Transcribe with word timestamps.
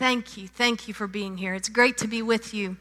Thank 0.00 0.38
you. 0.38 0.48
Thank 0.48 0.88
you 0.88 0.94
for 0.94 1.06
being 1.06 1.36
here. 1.36 1.52
It's 1.52 1.68
great 1.68 1.98
to 1.98 2.08
be 2.08 2.22
with 2.22 2.54
you. 2.54 2.78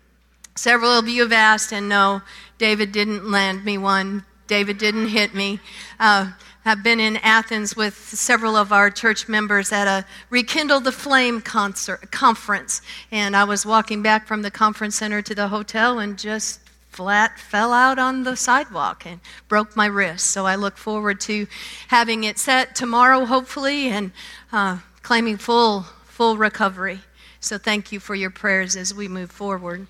Several 0.55 0.91
of 0.91 1.09
you 1.09 1.23
have 1.23 1.33
asked, 1.33 1.73
and 1.73 1.89
no, 1.89 2.21
David 2.57 2.93
didn't 2.93 3.29
land 3.29 3.65
me 3.65 3.77
one. 3.77 4.23
David 4.47 4.77
didn't 4.77 5.09
hit 5.09 5.33
me. 5.35 5.59
Uh, 5.99 6.31
I've 6.63 6.81
been 6.81 7.01
in 7.01 7.17
Athens 7.17 7.75
with 7.75 7.93
several 7.93 8.55
of 8.55 8.71
our 8.71 8.89
church 8.89 9.27
members 9.27 9.73
at 9.73 9.85
a 9.85 10.05
Rekindle 10.29 10.79
the 10.79 10.93
Flame 10.93 11.41
concert, 11.41 12.09
conference. 12.09 12.81
And 13.11 13.35
I 13.35 13.43
was 13.43 13.65
walking 13.65 14.01
back 14.01 14.25
from 14.25 14.41
the 14.41 14.49
conference 14.49 14.95
center 14.95 15.21
to 15.21 15.35
the 15.35 15.49
hotel 15.49 15.99
and 15.99 16.17
just 16.17 16.61
flat 16.87 17.37
fell 17.37 17.73
out 17.73 17.99
on 17.99 18.23
the 18.23 18.37
sidewalk 18.37 19.05
and 19.05 19.19
broke 19.49 19.75
my 19.75 19.87
wrist. 19.87 20.27
So 20.27 20.45
I 20.45 20.55
look 20.55 20.77
forward 20.77 21.19
to 21.21 21.47
having 21.89 22.23
it 22.23 22.39
set 22.39 22.77
tomorrow, 22.77 23.25
hopefully, 23.25 23.89
and 23.89 24.13
uh, 24.53 24.77
claiming 25.01 25.35
full, 25.35 25.81
full 26.05 26.37
recovery. 26.37 27.01
So 27.41 27.57
thank 27.57 27.91
you 27.91 27.99
for 27.99 28.15
your 28.15 28.29
prayers 28.29 28.75
as 28.75 28.93
we 28.93 29.07
move 29.07 29.31
forward. 29.31 29.87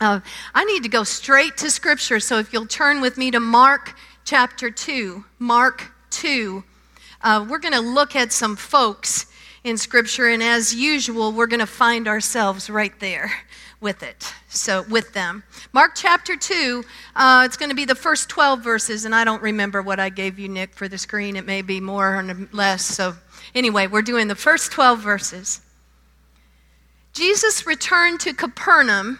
Uh, 0.00 0.20
I 0.54 0.64
need 0.64 0.82
to 0.82 0.88
go 0.88 1.04
straight 1.04 1.56
to 1.58 1.70
Scripture, 1.70 2.20
so 2.20 2.38
if 2.38 2.52
you'll 2.52 2.66
turn 2.66 3.00
with 3.00 3.16
me 3.16 3.30
to 3.30 3.40
Mark 3.40 3.94
chapter 4.24 4.70
2. 4.70 5.24
Mark 5.38 5.90
2. 6.10 6.62
Uh, 7.22 7.46
we're 7.48 7.58
going 7.58 7.74
to 7.74 7.80
look 7.80 8.14
at 8.14 8.32
some 8.32 8.56
folks 8.56 9.26
in 9.64 9.76
Scripture, 9.76 10.28
and 10.28 10.42
as 10.42 10.74
usual, 10.74 11.32
we're 11.32 11.46
going 11.46 11.60
to 11.60 11.66
find 11.66 12.06
ourselves 12.06 12.70
right 12.70 12.98
there 13.00 13.32
with 13.80 14.02
it. 14.02 14.32
So, 14.48 14.84
with 14.88 15.12
them. 15.12 15.42
Mark 15.72 15.92
chapter 15.94 16.36
2, 16.36 16.84
uh, 17.16 17.42
it's 17.44 17.56
going 17.56 17.70
to 17.70 17.74
be 17.74 17.84
the 17.84 17.94
first 17.94 18.28
12 18.28 18.62
verses, 18.62 19.04
and 19.06 19.14
I 19.14 19.24
don't 19.24 19.42
remember 19.42 19.82
what 19.82 19.98
I 19.98 20.08
gave 20.08 20.38
you, 20.38 20.48
Nick, 20.48 20.74
for 20.74 20.88
the 20.88 20.98
screen. 20.98 21.36
It 21.36 21.46
may 21.46 21.62
be 21.62 21.80
more 21.80 22.16
or 22.16 22.48
less. 22.52 22.84
So, 22.84 23.14
anyway, 23.54 23.86
we're 23.86 24.02
doing 24.02 24.28
the 24.28 24.34
first 24.34 24.72
12 24.72 25.00
verses. 25.00 25.60
Jesus 27.16 27.66
returned 27.66 28.20
to 28.20 28.34
Capernaum, 28.34 29.18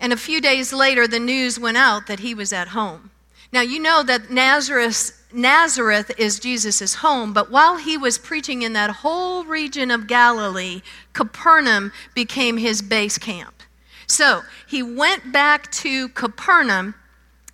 and 0.00 0.12
a 0.12 0.16
few 0.16 0.40
days 0.40 0.72
later, 0.72 1.06
the 1.06 1.20
news 1.20 1.56
went 1.56 1.76
out 1.76 2.08
that 2.08 2.18
he 2.18 2.34
was 2.34 2.52
at 2.52 2.68
home. 2.68 3.12
Now, 3.52 3.60
you 3.60 3.78
know 3.78 4.02
that 4.02 4.28
Nazareth, 4.28 5.12
Nazareth 5.32 6.10
is 6.18 6.40
Jesus' 6.40 6.96
home, 6.96 7.32
but 7.32 7.48
while 7.48 7.76
he 7.76 7.96
was 7.96 8.18
preaching 8.18 8.62
in 8.62 8.72
that 8.72 8.90
whole 8.90 9.44
region 9.44 9.92
of 9.92 10.08
Galilee, 10.08 10.82
Capernaum 11.12 11.92
became 12.12 12.56
his 12.56 12.82
base 12.82 13.18
camp. 13.18 13.62
So 14.08 14.42
he 14.66 14.82
went 14.82 15.30
back 15.30 15.70
to 15.72 16.08
Capernaum, 16.08 16.96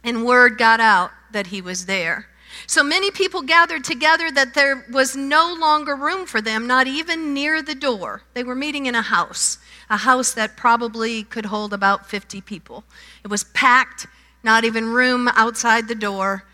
and 0.03 0.25
word 0.25 0.56
got 0.56 0.81
out 0.81 1.11
that 1.33 1.48
he 1.48 1.61
was 1.61 1.84
there. 1.84 2.27
So 2.67 2.83
many 2.83 3.11
people 3.11 3.42
gathered 3.42 3.84
together 3.84 4.31
that 4.31 4.55
there 4.55 4.84
was 4.91 5.17
no 5.17 5.55
longer 5.58 5.97
room 5.97 6.27
for 6.27 6.41
them, 6.41 6.67
not 6.67 6.86
even 6.86 7.34
near 7.34 7.62
the 7.62 7.75
door. 7.75 8.22
They 8.34 8.44
were 8.44 8.55
meeting 8.55 8.86
in 8.86 8.94
a 8.94 9.03
house, 9.03 9.59
a 9.91 9.98
house 9.98 10.33
that 10.33 10.56
probably 10.56 11.25
could 11.25 11.47
hold 11.47 11.72
about 11.72 12.06
50 12.06 12.41
people. 12.41 12.84
It 13.25 13.28
was 13.28 13.44
packed, 13.44 14.06
not 14.42 14.64
even 14.64 14.86
room 14.86 15.28
outside 15.28 15.89
the 15.89 15.94
door. 15.94 16.44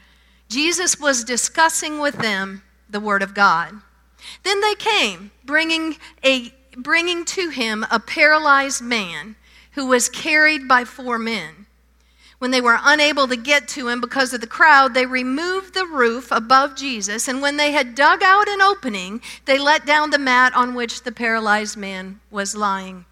Jesus 0.49 0.99
was 0.99 1.25
discussing 1.25 2.01
with 2.01 2.19
them 2.19 2.63
the 2.89 3.01
Word 3.01 3.23
of 3.23 3.35
God. 3.35 3.75
Then 4.43 4.61
they 4.61 4.75
came, 4.75 5.31
bringing, 5.45 5.97
a, 6.25 6.53
bringing 6.77 7.25
to 7.27 7.51
him 7.51 7.87
a 7.91 8.01
paralyzed 8.01 8.83
man 8.83 9.37
who 9.73 9.87
was 9.87 10.09
carried 10.09 10.67
by 10.67 10.85
four 10.85 11.19
men. 11.19 11.67
When 12.39 12.53
they 12.53 12.61
were 12.61 12.79
unable 12.81 13.27
to 13.27 13.37
get 13.37 13.67
to 13.69 13.89
him 13.89 14.01
because 14.01 14.33
of 14.33 14.41
the 14.41 14.47
crowd, 14.47 14.95
they 14.95 15.07
removed 15.07 15.75
the 15.75 15.87
roof 15.87 16.31
above 16.31 16.77
Jesus, 16.77 17.27
and 17.27 17.43
when 17.43 17.57
they 17.57 17.73
had 17.73 17.97
dug 17.97 18.23
out 18.23 18.49
an 18.49 18.63
opening, 18.63 19.21
they 19.45 19.59
let 19.59 19.85
down 19.85 20.11
the 20.11 20.19
mat 20.19 20.55
on 20.55 20.75
which 20.75 21.03
the 21.03 21.11
paralyzed 21.11 21.77
man 21.77 22.21
was 22.31 22.55
lying. 22.55 23.07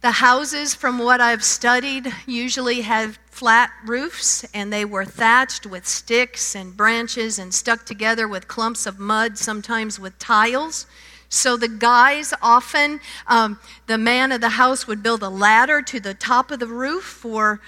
The 0.00 0.12
houses, 0.12 0.74
from 0.74 0.98
what 0.98 1.20
I've 1.20 1.44
studied, 1.44 2.10
usually 2.26 2.80
have 2.80 3.18
flat 3.26 3.70
roofs, 3.84 4.44
and 4.54 4.72
they 4.72 4.86
were 4.86 5.04
thatched 5.04 5.66
with 5.66 5.86
sticks 5.86 6.54
and 6.54 6.74
branches 6.74 7.38
and 7.38 7.52
stuck 7.52 7.84
together 7.84 8.26
with 8.26 8.48
clumps 8.48 8.86
of 8.86 8.98
mud, 8.98 9.36
sometimes 9.36 10.00
with 10.00 10.18
tiles. 10.18 10.86
So 11.30 11.56
the 11.56 11.68
guys 11.68 12.34
often, 12.42 13.00
um, 13.28 13.60
the 13.86 13.96
man 13.96 14.32
of 14.32 14.40
the 14.40 14.50
house 14.50 14.86
would 14.88 15.02
build 15.02 15.22
a 15.22 15.28
ladder 15.28 15.80
to 15.80 16.00
the 16.00 16.12
top 16.12 16.50
of 16.50 16.58
the 16.58 16.66
roof 16.66 17.04
for, 17.04 17.60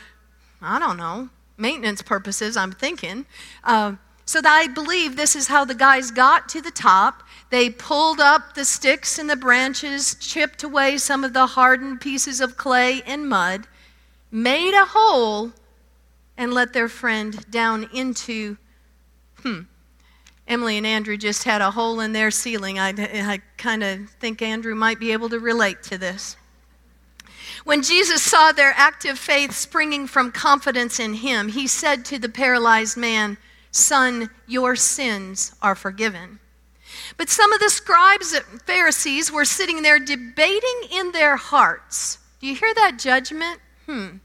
I 0.60 0.80
don't 0.80 0.96
know, 0.96 1.30
maintenance 1.56 2.02
purposes, 2.02 2.56
I'm 2.56 2.72
thinking. 2.72 3.24
Uh, 3.62 3.94
so 4.24 4.40
I 4.44 4.66
believe 4.66 5.14
this 5.14 5.36
is 5.36 5.46
how 5.46 5.64
the 5.64 5.76
guys 5.76 6.10
got 6.10 6.48
to 6.50 6.60
the 6.60 6.72
top. 6.72 7.22
They 7.50 7.70
pulled 7.70 8.18
up 8.18 8.54
the 8.54 8.64
sticks 8.64 9.16
and 9.18 9.30
the 9.30 9.36
branches, 9.36 10.16
chipped 10.16 10.64
away 10.64 10.98
some 10.98 11.22
of 11.22 11.32
the 11.32 11.46
hardened 11.46 12.00
pieces 12.00 12.40
of 12.40 12.56
clay 12.56 13.02
and 13.06 13.28
mud, 13.28 13.68
made 14.30 14.74
a 14.74 14.86
hole, 14.86 15.52
and 16.36 16.52
let 16.52 16.72
their 16.72 16.88
friend 16.88 17.48
down 17.50 17.88
into, 17.94 18.56
hmm, 19.42 19.60
Emily 20.46 20.76
and 20.76 20.86
Andrew 20.86 21.16
just 21.16 21.44
had 21.44 21.60
a 21.60 21.70
hole 21.70 22.00
in 22.00 22.12
their 22.12 22.30
ceiling. 22.30 22.78
I, 22.78 22.90
I 22.98 23.40
kind 23.56 23.82
of 23.82 24.10
think 24.20 24.42
Andrew 24.42 24.74
might 24.74 24.98
be 24.98 25.12
able 25.12 25.28
to 25.30 25.38
relate 25.38 25.82
to 25.84 25.98
this. 25.98 26.36
When 27.64 27.82
Jesus 27.82 28.22
saw 28.22 28.50
their 28.50 28.74
active 28.76 29.18
faith 29.18 29.52
springing 29.54 30.06
from 30.06 30.32
confidence 30.32 30.98
in 30.98 31.14
him, 31.14 31.48
he 31.48 31.66
said 31.66 32.04
to 32.06 32.18
the 32.18 32.28
paralyzed 32.28 32.96
man, 32.96 33.38
Son, 33.70 34.30
your 34.46 34.76
sins 34.76 35.54
are 35.62 35.74
forgiven. 35.74 36.40
But 37.16 37.30
some 37.30 37.52
of 37.52 37.60
the 37.60 37.70
scribes 37.70 38.32
and 38.32 38.62
Pharisees 38.62 39.30
were 39.30 39.44
sitting 39.44 39.82
there 39.82 39.98
debating 39.98 40.80
in 40.90 41.12
their 41.12 41.36
hearts. 41.36 42.18
Do 42.40 42.46
you 42.48 42.56
hear 42.56 42.74
that 42.74 42.98
judgment? 42.98 43.60
Hmm 43.86 44.18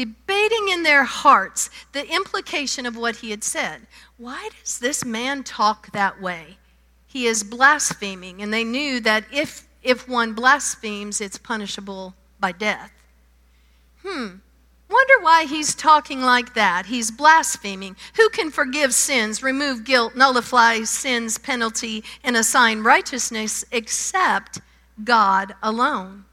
debating 0.00 0.68
in 0.70 0.82
their 0.82 1.04
hearts 1.04 1.68
the 1.92 2.06
implication 2.10 2.86
of 2.86 2.96
what 2.96 3.16
he 3.16 3.30
had 3.30 3.44
said. 3.44 3.86
Why 4.20 4.50
does 4.60 4.78
this 4.80 5.02
man 5.02 5.44
talk 5.44 5.92
that 5.92 6.20
way? 6.20 6.58
He 7.06 7.24
is 7.24 7.42
blaspheming, 7.42 8.42
and 8.42 8.52
they 8.52 8.64
knew 8.64 9.00
that 9.00 9.24
if, 9.32 9.66
if 9.82 10.06
one 10.06 10.34
blasphemes, 10.34 11.22
it's 11.22 11.38
punishable 11.38 12.14
by 12.38 12.52
death. 12.52 12.92
Hmm. 14.04 14.40
Wonder 14.90 15.14
why 15.22 15.46
he's 15.46 15.74
talking 15.74 16.20
like 16.20 16.52
that. 16.52 16.84
He's 16.84 17.10
blaspheming. 17.10 17.96
Who 18.16 18.28
can 18.28 18.50
forgive 18.50 18.92
sins, 18.92 19.42
remove 19.42 19.84
guilt, 19.84 20.14
nullify 20.14 20.82
sin's 20.82 21.38
penalty, 21.38 22.04
and 22.22 22.36
assign 22.36 22.80
righteousness 22.80 23.64
except 23.72 24.60
God 25.02 25.54
alone? 25.62 26.26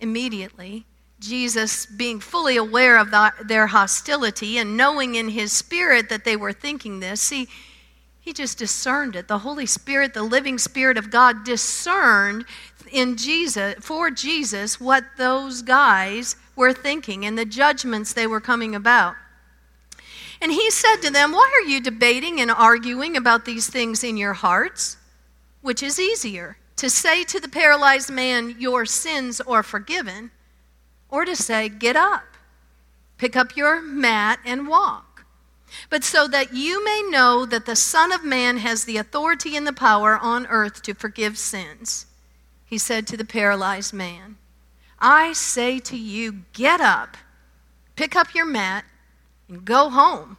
Immediately, 0.00 0.86
Jesus, 1.20 1.84
being 1.84 2.18
fully 2.18 2.56
aware 2.56 2.96
of 2.96 3.10
the, 3.10 3.32
their 3.44 3.68
hostility 3.68 4.58
and 4.58 4.76
knowing 4.76 5.14
in 5.14 5.28
his 5.28 5.52
spirit 5.52 6.08
that 6.08 6.24
they 6.24 6.34
were 6.34 6.52
thinking 6.52 7.00
this, 7.00 7.20
see, 7.20 7.46
he 8.20 8.32
just 8.32 8.58
discerned 8.58 9.16
it. 9.16 9.28
The 9.28 9.38
Holy 9.38 9.66
Spirit, 9.66 10.14
the 10.14 10.22
living 10.22 10.58
Spirit 10.58 10.96
of 10.96 11.10
God, 11.10 11.44
discerned 11.44 12.46
in 12.90 13.16
Jesus, 13.16 13.74
for 13.80 14.10
Jesus, 14.10 14.80
what 14.80 15.04
those 15.16 15.62
guys 15.62 16.36
were 16.56 16.72
thinking 16.72 17.24
and 17.24 17.38
the 17.38 17.44
judgments 17.44 18.12
they 18.12 18.26
were 18.26 18.40
coming 18.40 18.74
about. 18.74 19.14
And 20.40 20.52
he 20.52 20.70
said 20.70 20.96
to 21.02 21.10
them, 21.10 21.32
Why 21.32 21.50
are 21.54 21.68
you 21.68 21.80
debating 21.80 22.40
and 22.40 22.50
arguing 22.50 23.16
about 23.16 23.44
these 23.44 23.68
things 23.68 24.02
in 24.02 24.16
your 24.16 24.32
hearts? 24.32 24.96
Which 25.60 25.82
is 25.82 26.00
easier, 26.00 26.56
to 26.76 26.88
say 26.88 27.24
to 27.24 27.40
the 27.40 27.48
paralyzed 27.48 28.10
man, 28.10 28.56
Your 28.58 28.86
sins 28.86 29.40
are 29.42 29.62
forgiven 29.62 30.30
or 31.10 31.24
to 31.24 31.36
say, 31.36 31.68
Get 31.68 31.96
up, 31.96 32.24
pick 33.18 33.36
up 33.36 33.56
your 33.56 33.82
mat, 33.82 34.38
and 34.44 34.68
walk. 34.68 35.24
But 35.88 36.04
so 36.04 36.26
that 36.28 36.52
you 36.52 36.84
may 36.84 37.02
know 37.08 37.46
that 37.46 37.66
the 37.66 37.76
Son 37.76 38.12
of 38.12 38.24
Man 38.24 38.58
has 38.58 38.84
the 38.84 38.96
authority 38.96 39.56
and 39.56 39.66
the 39.66 39.72
power 39.72 40.18
on 40.18 40.46
earth 40.46 40.82
to 40.82 40.94
forgive 40.94 41.38
sins, 41.38 42.06
he 42.64 42.78
said 42.78 43.06
to 43.06 43.16
the 43.16 43.24
paralyzed 43.24 43.92
man, 43.92 44.36
I 44.98 45.32
say 45.32 45.78
to 45.80 45.96
you, 45.96 46.44
get 46.52 46.80
up, 46.80 47.16
pick 47.96 48.14
up 48.14 48.34
your 48.34 48.46
mat, 48.46 48.84
and 49.48 49.64
go 49.64 49.90
home. 49.90 50.36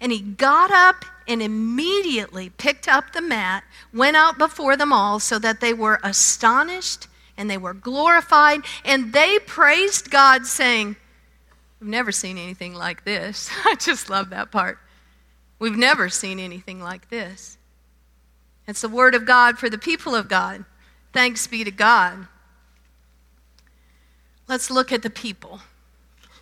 And 0.00 0.10
he 0.10 0.20
got 0.20 0.70
up 0.70 1.04
and 1.28 1.42
immediately 1.42 2.50
picked 2.50 2.88
up 2.88 3.12
the 3.12 3.20
mat, 3.20 3.64
went 3.92 4.16
out 4.16 4.38
before 4.38 4.76
them 4.76 4.92
all, 4.92 5.20
so 5.20 5.38
that 5.38 5.60
they 5.60 5.72
were 5.72 6.00
astonished 6.02 7.06
and 7.36 7.50
they 7.50 7.58
were 7.58 7.74
glorified, 7.74 8.60
and 8.84 9.12
they 9.12 9.38
praised 9.38 10.10
God, 10.10 10.46
saying, 10.46 10.96
We've 11.80 11.90
never 11.90 12.12
seen 12.12 12.38
anything 12.38 12.74
like 12.74 13.04
this. 13.04 13.50
I 13.64 13.74
just 13.74 14.08
love 14.08 14.30
that 14.30 14.50
part. 14.50 14.78
We've 15.58 15.76
never 15.76 16.08
seen 16.08 16.38
anything 16.40 16.80
like 16.80 17.10
this. 17.10 17.58
It's 18.66 18.80
the 18.80 18.88
word 18.88 19.14
of 19.14 19.26
God 19.26 19.58
for 19.58 19.68
the 19.68 19.78
people 19.78 20.14
of 20.14 20.28
God. 20.28 20.64
Thanks 21.12 21.46
be 21.46 21.64
to 21.64 21.70
God. 21.70 22.26
Let's 24.48 24.70
look 24.70 24.92
at 24.92 25.02
the 25.02 25.10
people. 25.10 25.60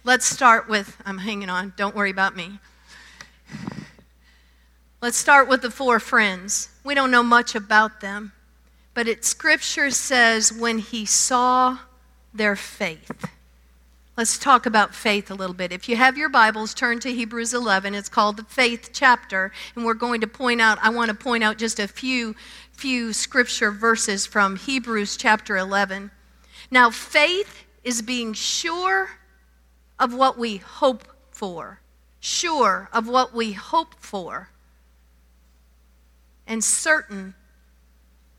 Let's 0.05 0.27
start 0.27 0.69
with, 0.69 0.97
I'm 1.05 1.19
hanging 1.19 1.51
on, 1.51 1.75
don't 1.77 1.95
worry 1.95 2.11
about 2.11 2.37
me. 2.37 2.59
Let's 5.01 5.17
start 5.17 5.49
with 5.49 5.63
the 5.63 5.71
four 5.71 5.99
friends. 5.99 6.69
We 6.85 6.95
don't 6.95 7.11
know 7.11 7.23
much 7.23 7.55
about 7.55 8.01
them. 8.01 8.33
But 8.95 9.09
it 9.09 9.25
scripture 9.25 9.91
says 9.91 10.53
when 10.53 10.79
he 10.79 11.07
saw 11.07 11.79
their 12.35 12.57
faith. 12.57 13.27
Let's 14.15 14.37
talk 14.37 14.67
about 14.67 14.95
faith 14.95 15.31
a 15.31 15.35
little 15.35 15.55
bit. 15.55 15.73
If 15.73 15.89
you 15.89 15.97
have 15.97 16.19
your 16.19 16.29
Bibles, 16.29 16.75
turn 16.75 17.01
to 17.01 17.13
Hebrews 17.13 17.55
11. 17.55 17.95
It's 17.95 18.11
called 18.11 18.37
the 18.37 18.45
faith 18.45 18.91
chapter, 18.93 19.51
and 19.75 19.87
we're 19.87 19.95
going 19.95 20.21
to 20.21 20.27
point 20.27 20.61
out 20.61 20.79
I 20.83 20.91
want 20.91 21.09
to 21.09 21.15
point 21.15 21.43
out 21.43 21.57
just 21.57 21.81
a 21.81 21.89
few 21.89 22.35
few 22.73 23.13
scripture 23.13 23.71
verses 23.71 24.27
from 24.27 24.57
Hebrews 24.57 25.17
chapter 25.17 25.57
11. 25.57 26.11
Now, 26.71 26.91
faith 26.91 27.65
is 27.85 28.03
being 28.03 28.35
sure 28.35 29.11
of 29.99 30.13
what 30.13 30.37
we 30.37 30.59
hope 30.59 31.05
for. 31.31 31.81
Sure 32.21 32.89
of 32.93 33.09
what 33.09 33.33
we 33.33 33.53
hope 33.53 33.95
for. 33.99 34.51
And 36.47 36.63
certain 36.63 37.35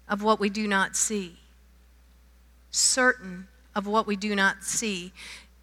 of 0.07 0.23
what 0.23 0.39
we 0.39 0.49
do 0.49 0.67
not 0.67 0.95
see. 0.95 1.37
Certain 2.71 3.47
of 3.75 3.87
what 3.87 4.07
we 4.07 4.15
do 4.15 4.35
not 4.35 4.63
see. 4.63 5.11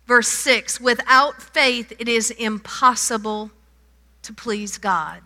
Verse 0.07 0.29
6 0.29 0.81
Without 0.81 1.41
faith, 1.41 1.93
it 1.99 2.09
is 2.09 2.31
impossible 2.33 3.51
to 4.23 4.33
please 4.33 4.79
God. 4.79 5.23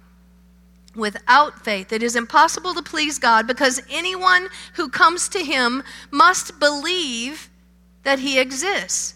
Without 0.94 1.64
faith, 1.64 1.92
it 1.92 2.02
is 2.02 2.14
impossible 2.14 2.74
to 2.74 2.82
please 2.82 3.18
God 3.18 3.46
because 3.46 3.82
anyone 3.90 4.48
who 4.74 4.88
comes 4.88 5.28
to 5.30 5.40
Him 5.40 5.82
must 6.10 6.60
believe 6.60 7.50
that 8.04 8.20
He 8.20 8.38
exists. 8.38 9.14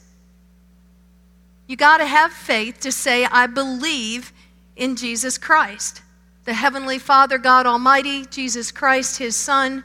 You 1.69 1.77
got 1.77 1.99
to 1.99 2.07
have 2.07 2.33
faith 2.33 2.81
to 2.81 2.91
say, 2.91 3.27
I 3.27 3.47
believe 3.47 4.33
in 4.75 4.97
Jesus 4.97 5.39
Christ, 5.39 6.03
the 6.49 6.55
Heavenly 6.55 6.99
Father, 6.99 7.37
God 7.37 7.67
Almighty, 7.67 8.25
Jesus 8.25 8.73
Christ, 8.73 9.19
His 9.19 9.37
Son, 9.37 9.85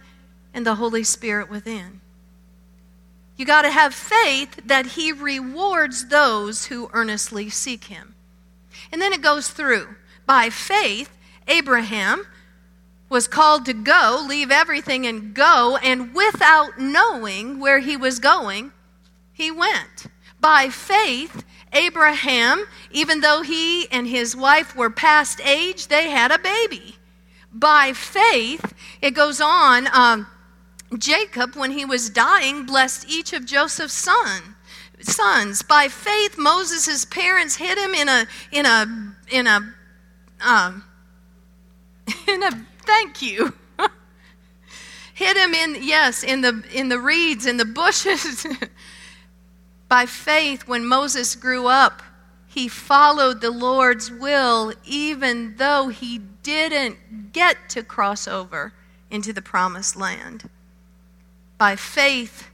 and 0.54 0.66
the 0.66 0.76
Holy 0.76 1.04
Spirit 1.04 1.50
within. 1.50 2.00
You 3.36 3.46
got 3.46 3.64
to 3.64 3.70
have 3.70 3.94
faith 3.94 4.62
that 4.66 4.86
He 4.86 5.12
rewards 5.12 6.08
those 6.08 6.68
who 6.68 6.90
earnestly 6.94 7.50
seek 7.50 7.84
Him. 7.84 8.16
And 8.94 9.02
then 9.02 9.12
it 9.12 9.22
goes 9.22 9.50
through. 9.50 9.98
By 10.26 10.50
faith, 10.50 11.10
Abraham 11.50 12.26
was 13.10 13.28
called 13.28 13.66
to 13.66 13.74
go, 13.74 14.26
leave 14.26 14.50
everything 14.50 15.06
and 15.06 15.34
go, 15.34 15.78
and 15.84 16.16
without 16.16 16.80
knowing 16.80 17.60
where 17.60 17.80
he 17.80 17.98
was 17.98 18.20
going, 18.20 18.72
he 19.34 19.52
went. 19.52 20.06
By 20.44 20.68
faith, 20.68 21.46
Abraham, 21.72 22.66
even 22.92 23.22
though 23.22 23.44
he 23.44 23.90
and 23.90 24.06
his 24.06 24.36
wife 24.36 24.76
were 24.76 24.90
past 24.90 25.40
age, 25.40 25.88
they 25.88 26.10
had 26.10 26.32
a 26.32 26.38
baby. 26.38 26.98
By 27.54 27.94
faith, 27.94 28.74
it 29.02 29.12
goes 29.12 29.40
on. 29.40 29.88
Um, 29.94 30.28
Jacob, 30.98 31.56
when 31.56 31.72
he 31.72 31.86
was 31.86 32.10
dying, 32.10 32.66
blessed 32.66 33.10
each 33.10 33.32
of 33.32 33.46
Joseph's 33.46 33.94
son, 33.94 34.56
sons. 35.00 35.62
By 35.62 35.88
faith, 35.88 36.38
Moses' 36.38 37.06
parents 37.06 37.56
hid 37.56 37.78
him 37.78 37.94
in 37.94 38.10
a 38.10 38.28
in 38.52 38.66
a 38.66 39.16
in 39.32 39.48
a 39.48 39.74
um, 40.42 40.84
in 42.28 42.44
a 42.44 42.52
thank 42.82 43.22
you. 43.22 43.54
hid 45.14 45.38
him 45.38 45.54
in 45.54 45.78
yes 45.82 46.22
in 46.22 46.42
the 46.42 46.62
in 46.74 46.90
the 46.90 47.00
reeds 47.00 47.46
in 47.46 47.56
the 47.56 47.66
bushes. 47.66 48.46
By 49.94 50.08
faith, 50.08 50.68
when 50.68 50.88
Moses 50.88 51.36
grew 51.36 51.68
up, 51.68 52.02
he 52.48 52.68
followed 52.68 53.42
the 53.42 53.52
Lord's 53.52 54.10
will, 54.10 54.74
even 54.84 55.58
though 55.58 55.90
he 55.90 56.18
didn't 56.18 57.32
get 57.32 57.70
to 57.70 57.84
cross 57.84 58.28
over 58.28 58.74
into 59.12 59.32
the 59.32 59.42
promised 59.44 59.96
land. 59.96 60.50
By 61.60 61.76
faith, 61.76 62.50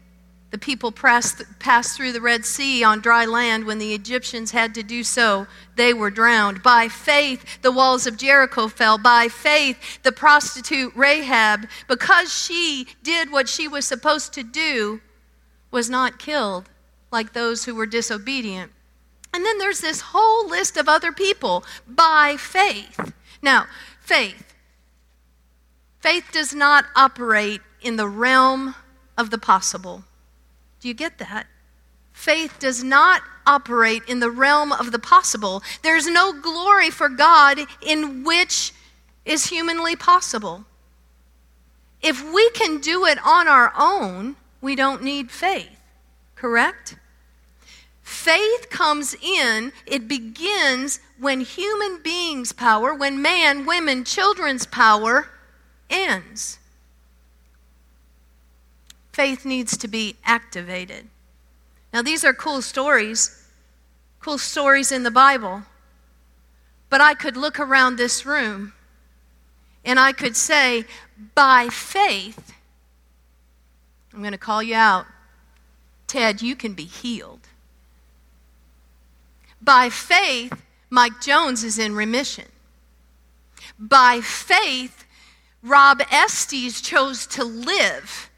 the 0.51 0.57
people 0.57 0.91
passed, 0.91 1.95
through 1.95 2.11
the 2.11 2.19
Red 2.19 2.43
Sea 2.43 2.83
on 2.83 2.99
dry 2.99 3.23
land 3.23 3.63
when 3.63 3.79
the 3.79 3.93
Egyptians 3.93 4.51
had 4.51 4.75
to 4.75 4.83
do 4.83 5.01
so. 5.01 5.47
They 5.77 5.93
were 5.93 6.11
drowned. 6.11 6.61
By 6.61 6.89
faith, 6.89 7.61
the 7.61 7.71
walls 7.71 8.05
of 8.05 8.17
Jericho 8.17 8.67
fell. 8.67 8.97
By 8.97 9.29
faith, 9.29 10.03
the 10.03 10.11
prostitute 10.11 10.91
Rahab, 10.93 11.69
because 11.87 12.33
she 12.33 12.85
did 13.01 13.31
what 13.31 13.47
she 13.47 13.65
was 13.69 13.85
supposed 13.85 14.33
to 14.33 14.43
do, 14.43 14.99
was 15.71 15.89
not 15.89 16.19
killed 16.19 16.69
like 17.11 17.33
those 17.33 17.65
who 17.65 17.75
were 17.75 17.85
disobedient. 17.85 18.71
And 19.33 19.45
then 19.45 19.57
there's 19.57 19.81
this 19.81 20.01
whole 20.01 20.47
list 20.47 20.77
of 20.77 20.89
other 20.89 21.11
people 21.11 21.63
by 21.87 22.35
faith. 22.37 23.13
Now, 23.41 23.67
faith. 24.01 24.55
Faith 25.99 26.25
does 26.31 26.53
not 26.53 26.85
operate 26.95 27.61
in 27.81 27.95
the 27.95 28.07
realm 28.07 28.75
of 29.17 29.29
the 29.29 29.37
possible. 29.37 30.03
Do 30.79 30.87
you 30.87 30.93
get 30.93 31.17
that? 31.19 31.47
Faith 32.11 32.57
does 32.59 32.83
not 32.83 33.21
operate 33.45 34.03
in 34.07 34.19
the 34.19 34.29
realm 34.29 34.71
of 34.71 34.91
the 34.91 34.99
possible. 34.99 35.63
There's 35.83 36.07
no 36.07 36.33
glory 36.33 36.89
for 36.89 37.09
God 37.09 37.59
in 37.81 38.23
which 38.23 38.73
is 39.25 39.47
humanly 39.47 39.95
possible. 39.95 40.65
If 42.01 42.23
we 42.33 42.49
can 42.51 42.79
do 42.79 43.05
it 43.05 43.17
on 43.25 43.47
our 43.47 43.73
own, 43.77 44.35
we 44.61 44.75
don't 44.75 45.03
need 45.03 45.31
faith, 45.31 45.78
correct? 46.39 46.95
Faith 48.01 48.69
comes 48.69 49.15
in, 49.21 49.71
it 49.85 50.07
begins 50.07 50.99
when 51.19 51.41
human 51.41 52.01
beings' 52.01 52.51
power, 52.51 52.93
when 52.93 53.21
man, 53.21 53.65
women, 53.65 54.03
children's 54.03 54.65
power 54.65 55.29
ends 55.89 56.59
faith 59.19 59.43
needs 59.43 59.75
to 59.75 59.85
be 59.85 60.15
activated. 60.23 61.05
Now, 61.91 62.01
these 62.01 62.23
are 62.23 62.33
cool 62.33 62.61
stories, 62.61 63.45
cool 64.21 64.37
stories 64.37 64.93
in 64.93 65.03
the 65.03 65.11
Bible. 65.11 65.63
But 66.89 67.01
I 67.01 67.15
could 67.15 67.35
look 67.35 67.59
around 67.59 67.97
this 67.97 68.25
room 68.25 68.71
and 69.83 69.99
I 69.99 70.13
could 70.13 70.37
say, 70.37 70.85
by 71.35 71.67
faith, 71.67 72.53
I'm 74.13 74.21
going 74.21 74.31
to 74.31 74.37
call 74.37 74.63
you 74.63 74.75
out. 74.75 75.05
Ted, 76.09 76.41
you 76.41 76.55
can 76.55 76.73
be 76.73 76.83
healed. 76.83 77.47
By 79.61 79.89
faith, 79.89 80.53
Mike 80.89 81.21
Jones 81.21 81.63
is 81.63 81.79
in 81.79 81.95
remission. 81.95 82.45
By 83.77 84.19
faith, 84.19 85.05
Rob 85.63 86.01
Estes 86.11 86.81
chose 86.81 87.25
to 87.27 87.45
live 87.45 88.29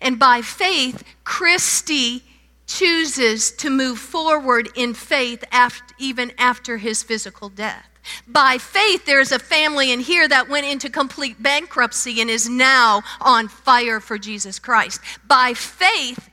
and 0.00 0.18
by 0.18 0.42
faith, 0.42 1.02
Christy 1.24 2.22
chooses 2.66 3.52
to 3.52 3.70
move 3.70 3.98
forward 3.98 4.68
in 4.74 4.94
faith 4.94 5.44
after, 5.52 5.94
even 5.98 6.32
after 6.38 6.78
his 6.78 7.02
physical 7.02 7.48
death. 7.48 7.88
By 8.26 8.58
faith, 8.58 9.04
there's 9.04 9.32
a 9.32 9.38
family 9.38 9.92
in 9.92 10.00
here 10.00 10.28
that 10.28 10.48
went 10.48 10.66
into 10.66 10.88
complete 10.90 11.42
bankruptcy 11.42 12.20
and 12.20 12.30
is 12.30 12.48
now 12.48 13.02
on 13.20 13.48
fire 13.48 13.98
for 14.00 14.16
Jesus 14.18 14.58
Christ. 14.58 15.00
By 15.26 15.54
faith, 15.54 16.30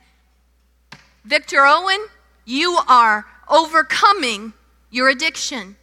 Victor 1.24 1.64
Owen, 1.64 2.06
you 2.44 2.78
are 2.86 3.24
overcoming 3.48 4.52
your 4.90 5.08
addiction. 5.08 5.76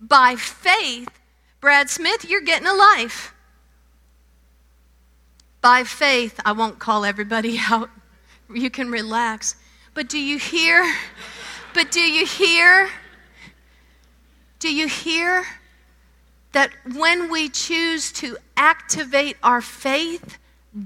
By 0.00 0.36
faith, 0.36 1.08
Brad 1.60 1.90
Smith, 1.90 2.28
you're 2.28 2.42
getting 2.42 2.68
a 2.68 2.74
life. 2.74 3.34
By 5.60 5.82
faith, 5.82 6.38
I 6.44 6.52
won't 6.52 6.78
call 6.78 7.04
everybody 7.04 7.58
out. 7.70 7.90
You 8.54 8.70
can 8.70 8.90
relax. 8.90 9.56
But 9.94 10.08
do 10.08 10.18
you 10.18 10.38
hear? 10.38 10.94
But 11.74 11.90
do 11.90 12.00
you 12.00 12.24
hear? 12.24 12.88
Do 14.60 14.72
you 14.72 14.86
hear 14.86 15.44
that 16.52 16.70
when 16.94 17.30
we 17.30 17.48
choose 17.48 18.12
to 18.12 18.36
activate 18.56 19.36
our 19.42 19.60
faith, 19.60 20.38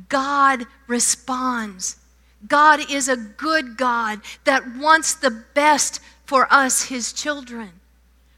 God 0.09 0.65
responds? 0.87 2.00
God 2.47 2.91
is 2.91 3.09
a 3.09 3.17
good 3.17 3.77
God 3.77 4.21
that 4.45 4.77
wants 4.77 5.15
the 5.15 5.45
best 5.55 6.01
for 6.25 6.47
us, 6.53 6.85
his 6.85 7.13
children. 7.13 7.71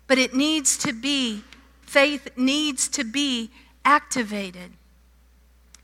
But 0.06 0.18
it 0.18 0.35
needs 0.35 0.76
to 0.78 0.92
be, 0.92 1.44
faith 1.82 2.28
needs 2.37 2.88
to 2.88 3.04
be 3.04 3.50
activated. 3.85 4.73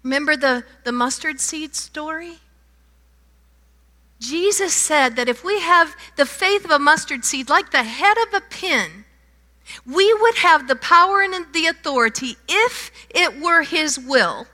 Remember 0.02 0.37
the, 0.37 0.64
the 0.84 0.92
mustard 0.92 1.40
seed 1.40 1.75
story? 1.75 2.38
Jesus 4.20 4.72
said 4.72 5.16
that 5.16 5.28
if 5.28 5.44
we 5.44 5.60
have 5.60 5.94
the 6.16 6.26
faith 6.26 6.64
of 6.64 6.70
a 6.70 6.78
mustard 6.78 7.25
seed, 7.25 7.48
like 7.48 7.70
the 7.70 7.84
head 7.84 8.16
of 8.26 8.34
a 8.34 8.40
pin, 8.40 9.04
we 9.87 10.12
would 10.14 10.37
have 10.37 10.66
the 10.66 10.76
power 10.76 11.22
and 11.22 11.46
the 11.52 11.66
authority, 11.66 12.37
if 12.48 12.90
it 13.10 13.40
were 13.40 13.62
His 13.62 13.98
will, 13.98 14.46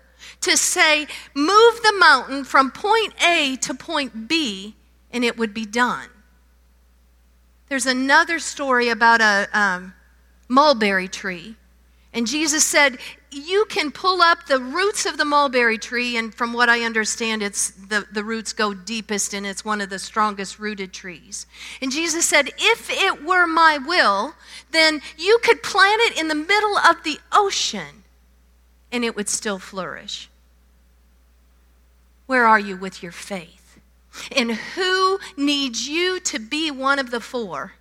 to 0.45 0.57
say, 0.57 1.07
move 1.35 1.83
the 1.83 1.95
mountain 1.99 2.45
from 2.45 2.71
point 2.71 3.15
A 3.23 3.57
to 3.57 3.75
point 3.75 4.29
B, 4.29 4.75
and 5.11 5.25
it 5.25 5.37
would 5.37 5.55
be 5.55 5.67
done. 5.67 6.09
There's 7.69 7.87
another 7.87 8.39
story 8.39 8.89
about 8.89 9.21
a 9.21 9.49
um, 9.53 9.95
mulberry 10.49 11.09
tree. 11.09 11.57
And 12.13 12.27
Jesus 12.27 12.65
said, 12.65 12.99
you 13.31 13.65
can 13.69 13.91
pull 13.91 14.23
up 14.23 14.47
the 14.47 14.61
roots 14.61 15.07
of 15.07 15.17
the 15.17 15.25
mulberry 15.25 15.79
tree, 15.79 16.17
and 16.17 16.33
from 16.33 16.53
what 16.53 16.69
I 16.69 16.83
understand, 16.83 17.43
it's 17.43 17.71
the, 17.71 18.07
the 18.13 18.23
roots 18.23 18.53
go 18.53 18.73
deepest 18.73 19.35
and 19.35 19.45
it's 19.45 19.65
one 19.65 19.81
of 19.81 19.91
the 19.91 19.99
strongest 19.99 20.59
rooted 20.59 20.93
trees. 20.93 21.47
And 21.83 21.91
Jesus 21.91 22.27
said, 22.27 22.51
If 22.59 22.89
it 22.91 23.25
were 23.25 23.47
my 23.47 23.79
will, 23.79 24.35
then 24.71 25.01
you 25.19 25.39
could 25.43 25.63
plant 25.63 26.01
it 26.03 26.21
in 26.21 26.29
the 26.29 26.35
middle 26.35 26.79
of 26.79 27.03
the 27.03 27.19
ocean 27.33 28.05
and 28.93 29.05
it 29.05 29.17
would 29.17 29.29
still 29.29 29.59
flourish. 29.59 30.31
Where 32.27 32.47
are 32.47 32.59
you 32.59 32.77
with 32.77 33.03
your 33.03 33.13
faith? 33.13 33.79
And 34.35 34.53
who 34.53 35.19
needs 35.37 35.89
you 35.89 36.21
to 36.21 36.39
be 36.39 36.71
one 36.71 36.99
of 36.99 37.11
the 37.11 37.21
four? 37.21 37.73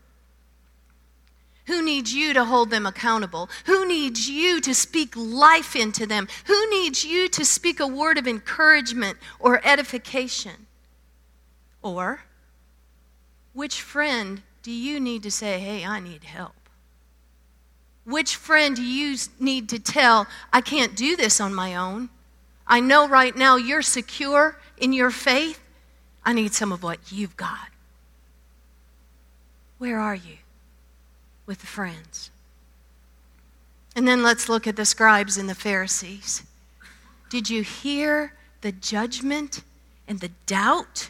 Who 1.68 1.82
needs 1.82 2.14
you 2.14 2.34
to 2.34 2.44
hold 2.44 2.70
them 2.70 2.86
accountable? 2.86 3.50
Who 3.66 3.88
needs 3.88 4.30
you 4.30 4.60
to 4.62 4.74
speak 4.74 5.14
life 5.16 5.76
into 5.76 6.06
them? 6.06 6.28
Who 6.46 6.70
needs 6.70 7.06
you 7.06 7.30
to 7.30 7.46
speak 7.46 7.80
a 7.80 7.88
word 7.88 8.18
of 8.18 8.28
encouragement 8.28 9.18
or 9.40 9.66
edification? 9.66 10.68
Or, 11.82 12.24
which 13.54 13.82
friend 13.82 14.42
do 14.62 14.72
you 14.72 15.00
need 15.00 15.24
to 15.24 15.32
say, 15.32 15.60
hey, 15.60 15.86
I 15.86 16.00
need 16.00 16.24
help? 16.26 16.56
Which 18.06 18.36
friend 18.36 18.76
do 18.76 18.84
you 18.84 19.18
need 19.40 19.70
to 19.70 19.80
tell, 19.80 20.28
I 20.52 20.60
can't 20.60 20.96
do 20.96 21.16
this 21.16 21.40
on 21.40 21.54
my 21.54 21.76
own? 21.76 22.10
I 22.74 22.80
know 22.80 23.08
right 23.08 23.38
now 23.38 23.56
you're 23.56 23.84
secure 23.84 24.58
in 24.78 24.94
your 24.94 25.12
faith. 25.12 25.60
I 26.26 26.34
need 26.34 26.56
some 26.56 26.72
of 26.72 26.82
what 26.82 27.12
you've 27.12 27.38
got. 27.38 27.70
Where 29.78 30.00
are 30.00 30.16
you? 30.16 30.38
with 31.46 31.60
the 31.60 31.68
friends. 31.68 32.32
And 33.96 34.08
then 34.08 34.24
let's 34.24 34.50
look 34.50 34.66
at 34.66 34.76
the 34.76 34.86
scribes 34.86 35.38
and 35.38 35.50
the 35.50 35.56
Pharisees. 35.56 36.44
Did 37.30 37.50
you 37.50 37.64
hear 37.64 38.34
the 38.62 38.72
judgment 38.72 39.62
and 40.08 40.20
the 40.20 40.32
doubt? 40.46 41.10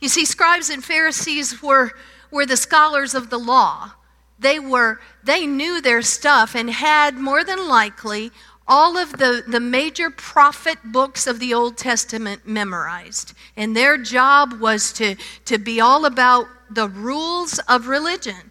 You 0.00 0.08
see, 0.08 0.24
scribes 0.24 0.68
and 0.68 0.84
Pharisees 0.84 1.62
were, 1.62 1.92
were 2.30 2.46
the 2.46 2.56
scholars 2.56 3.14
of 3.14 3.30
the 3.30 3.38
law. 3.38 3.92
They 4.38 4.58
were 4.58 5.00
they 5.24 5.46
knew 5.46 5.80
their 5.80 6.02
stuff 6.02 6.54
and 6.54 6.68
had 6.68 7.16
more 7.16 7.42
than 7.42 7.66
likely 7.66 8.32
all 8.68 8.96
of 8.96 9.12
the, 9.12 9.44
the 9.46 9.60
major 9.60 10.10
prophet 10.10 10.78
books 10.84 11.26
of 11.26 11.38
the 11.38 11.54
Old 11.54 11.76
Testament 11.76 12.46
memorized. 12.46 13.32
And 13.56 13.76
their 13.76 13.96
job 13.96 14.60
was 14.60 14.92
to, 14.94 15.16
to 15.44 15.58
be 15.58 15.80
all 15.80 16.04
about 16.04 16.46
the 16.68 16.88
rules 16.88 17.58
of 17.68 17.86
religion. 17.86 18.50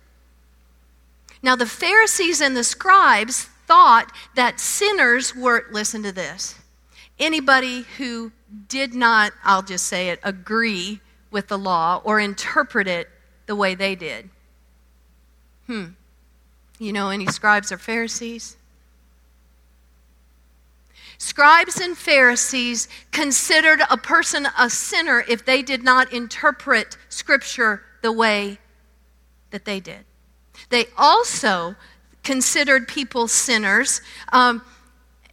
Now, 1.43 1.55
the 1.55 1.65
Pharisees 1.65 2.41
and 2.41 2.55
the 2.55 2.63
scribes 2.63 3.49
thought 3.67 4.11
that 4.35 4.59
sinners 4.59 5.35
were, 5.35 5.65
listen 5.71 6.01
to 6.03 6.11
this, 6.11 6.55
anybody 7.19 7.85
who 7.97 8.31
did 8.67 8.93
not, 8.93 9.33
I'll 9.43 9.61
just 9.61 9.85
say 9.85 10.09
it, 10.09 10.19
agree 10.23 11.01
with 11.29 11.47
the 11.47 11.57
law 11.57 12.01
or 12.03 12.19
interpret 12.19 12.87
it 12.87 13.09
the 13.45 13.55
way 13.55 13.75
they 13.75 13.95
did. 13.95 14.29
Hmm. 15.67 15.85
You 16.79 16.93
know 16.93 17.09
any 17.09 17.27
scribes 17.27 17.71
or 17.71 17.77
Pharisees? 17.77 18.57
Scribes 21.17 21.79
and 21.79 21.97
Pharisees 21.97 22.87
considered 23.11 23.81
a 23.89 23.97
person 23.97 24.47
a 24.57 24.69
sinner 24.69 25.23
if 25.27 25.45
they 25.45 25.61
did 25.61 25.83
not 25.83 26.11
interpret 26.11 26.97
Scripture 27.09 27.83
the 28.01 28.11
way 28.11 28.59
that 29.51 29.65
they 29.65 29.79
did. 29.79 30.05
They 30.69 30.85
also 30.97 31.75
considered 32.23 32.87
people 32.87 33.27
sinners 33.27 34.01
um, 34.31 34.61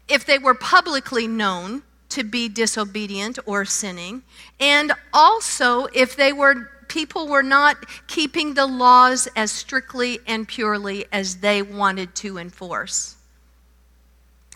if 0.09 0.25
they 0.25 0.39
were 0.39 0.55
publicly 0.55 1.27
known 1.27 1.83
to 2.11 2.23
be 2.23 2.49
disobedient 2.49 3.39
or 3.47 3.65
sinning, 3.65 4.23
and 4.61 4.93
also 5.13 5.87
if 5.95 6.15
they 6.15 6.33
were 6.33 6.69
people 6.89 7.27
were 7.27 7.43
not 7.43 7.77
keeping 8.07 8.53
the 8.53 8.67
laws 8.67 9.27
as 9.35 9.51
strictly 9.51 10.19
and 10.27 10.47
purely 10.47 11.07
as 11.11 11.37
they 11.37 11.63
wanted 11.63 12.15
to 12.15 12.37
enforce. 12.37 13.17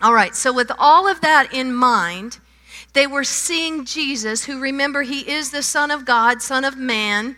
All 0.01 0.13
right, 0.13 0.35
so 0.35 0.53
with 0.53 0.71
all 0.77 1.07
of 1.07 1.21
that 1.21 1.53
in 1.53 1.73
mind, 1.73 2.39
they 2.93 3.07
were 3.07 3.23
seeing 3.23 3.85
Jesus, 3.85 4.45
who 4.45 4.59
remember, 4.59 5.01
he 5.01 5.29
is 5.29 5.51
the 5.51 5.63
Son 5.63 5.91
of 5.91 6.05
God, 6.05 6.41
Son 6.41 6.63
of 6.63 6.77
Man. 6.77 7.35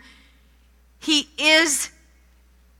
He 0.98 1.28
is 1.38 1.90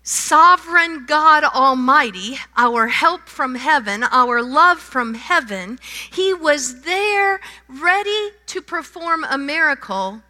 sovereign 0.02 1.06
God 1.06 1.44
Almighty, 1.44 2.38
our 2.56 2.88
help 2.88 3.28
from 3.28 3.54
heaven, 3.54 4.02
our 4.04 4.42
love 4.42 4.78
from 4.78 5.14
heaven, 5.14 5.78
he 6.12 6.34
was 6.34 6.82
there 6.82 7.40
ready 7.68 8.30
to 8.46 8.60
perform 8.60 9.25
a 9.25 9.38
miracle. 9.38 10.22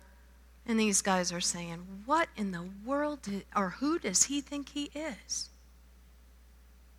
And 0.67 0.79
these 0.79 1.03
guys 1.03 1.33
are 1.33 1.41
saying, 1.41 2.03
What 2.05 2.29
in 2.37 2.53
the 2.53 2.69
world, 2.85 3.23
did, 3.23 3.45
or 3.57 3.71
who 3.71 3.99
does 3.99 4.25
he 4.25 4.41
think 4.41 4.71
he 4.71 4.91
is? 4.95 5.49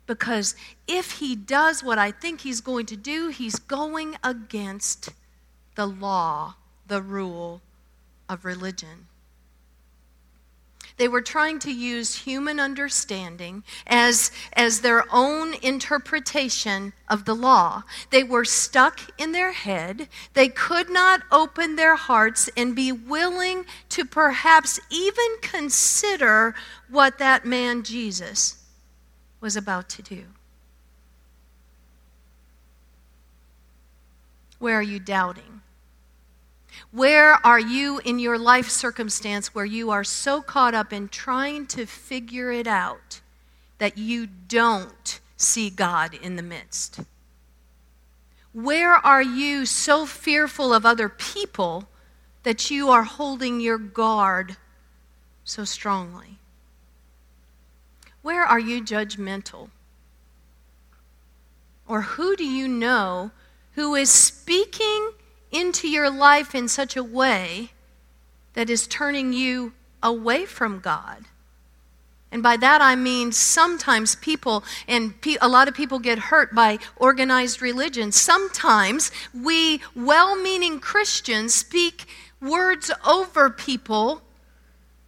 Because 0.06 0.56
if 0.86 1.12
he 1.20 1.36
does 1.36 1.82
what 1.82 1.98
I 1.98 2.10
think 2.10 2.40
he's 2.40 2.60
going 2.60 2.86
to 2.86 2.96
do, 2.96 3.28
he's 3.28 3.56
going 3.56 4.16
against 4.22 5.10
the 5.74 5.86
law, 5.86 6.54
the 6.86 7.00
rule 7.00 7.62
of 8.28 8.44
religion. 8.44 9.06
They 10.98 11.08
were 11.08 11.22
trying 11.22 11.58
to 11.60 11.72
use 11.72 12.14
human 12.14 12.60
understanding 12.60 13.64
as, 13.86 14.30
as 14.52 14.80
their 14.80 15.04
own 15.10 15.54
interpretation 15.62 16.92
of 17.08 17.24
the 17.24 17.34
law. 17.34 17.84
They 18.10 18.22
were 18.22 18.44
stuck 18.44 19.00
in 19.18 19.32
their 19.32 19.52
head. 19.52 20.08
They 20.34 20.48
could 20.48 20.90
not 20.90 21.22
open 21.32 21.76
their 21.76 21.96
hearts 21.96 22.50
and 22.56 22.76
be 22.76 22.92
willing 22.92 23.64
to 23.90 24.04
perhaps 24.04 24.78
even 24.90 25.38
consider 25.40 26.54
what 26.88 27.18
that 27.18 27.46
man 27.46 27.82
Jesus 27.82 28.61
was 29.42 29.56
about 29.56 29.90
to 29.90 30.02
do. 30.02 30.24
Where 34.58 34.76
are 34.76 34.82
you 34.82 35.00
doubting? 35.00 35.60
Where 36.92 37.44
are 37.44 37.60
you 37.60 38.00
in 38.04 38.18
your 38.18 38.38
life 38.38 38.70
circumstance 38.70 39.54
where 39.54 39.64
you 39.64 39.90
are 39.90 40.04
so 40.04 40.40
caught 40.40 40.72
up 40.72 40.92
in 40.92 41.08
trying 41.08 41.66
to 41.66 41.84
figure 41.84 42.52
it 42.52 42.66
out 42.66 43.20
that 43.78 43.98
you 43.98 44.26
don't 44.26 45.20
see 45.36 45.68
God 45.68 46.14
in 46.14 46.36
the 46.36 46.42
midst? 46.42 47.00
Where 48.52 48.94
are 48.94 49.22
you 49.22 49.66
so 49.66 50.06
fearful 50.06 50.72
of 50.72 50.86
other 50.86 51.08
people 51.08 51.88
that 52.44 52.70
you 52.70 52.90
are 52.90 53.02
holding 53.02 53.60
your 53.60 53.78
guard 53.78 54.56
so 55.44 55.64
strongly? 55.64 56.38
Where 58.22 58.44
are 58.44 58.60
you 58.60 58.82
judgmental? 58.82 59.70
Or 61.86 62.02
who 62.02 62.36
do 62.36 62.44
you 62.44 62.68
know 62.68 63.32
who 63.74 63.94
is 63.94 64.10
speaking 64.10 65.12
into 65.50 65.88
your 65.88 66.10
life 66.10 66.54
in 66.54 66.68
such 66.68 66.96
a 66.96 67.04
way 67.04 67.70
that 68.54 68.70
is 68.70 68.86
turning 68.86 69.32
you 69.32 69.72
away 70.02 70.44
from 70.46 70.80
God. 70.80 71.24
And 72.30 72.42
by 72.42 72.56
that 72.56 72.80
I 72.80 72.96
mean 72.96 73.30
sometimes 73.30 74.14
people, 74.16 74.64
and 74.88 75.14
a 75.40 75.48
lot 75.48 75.68
of 75.68 75.74
people 75.74 75.98
get 75.98 76.18
hurt 76.18 76.54
by 76.54 76.78
organized 76.96 77.60
religion. 77.60 78.10
Sometimes 78.10 79.10
we, 79.34 79.82
well 79.94 80.34
meaning 80.34 80.80
Christians, 80.80 81.54
speak 81.54 82.06
words 82.40 82.90
over 83.06 83.50
people 83.50 84.22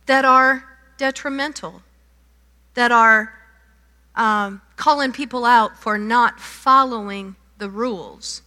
that 0.05 0.27
are 0.27 0.65
detrimental, 0.99 1.83
that 2.75 2.93
are 2.93 3.33
um, 4.15 4.61
calling 4.77 5.13
people 5.13 5.45
out 5.45 5.79
for 5.79 5.99
not 5.99 6.41
following 6.41 7.37
the 7.59 7.69
rules. 7.69 8.43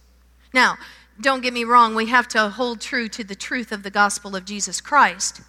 Now, 0.52 0.76
don't 1.20 1.42
get 1.42 1.52
me 1.52 1.64
wrong, 1.64 1.94
we 1.94 2.06
have 2.06 2.28
to 2.28 2.48
hold 2.48 2.80
true 2.80 3.08
to 3.08 3.24
the 3.24 3.34
truth 3.34 3.72
of 3.72 3.82
the 3.82 3.90
gospel 3.90 4.36
of 4.36 4.44
Jesus 4.44 4.80
Christ. 4.80 5.40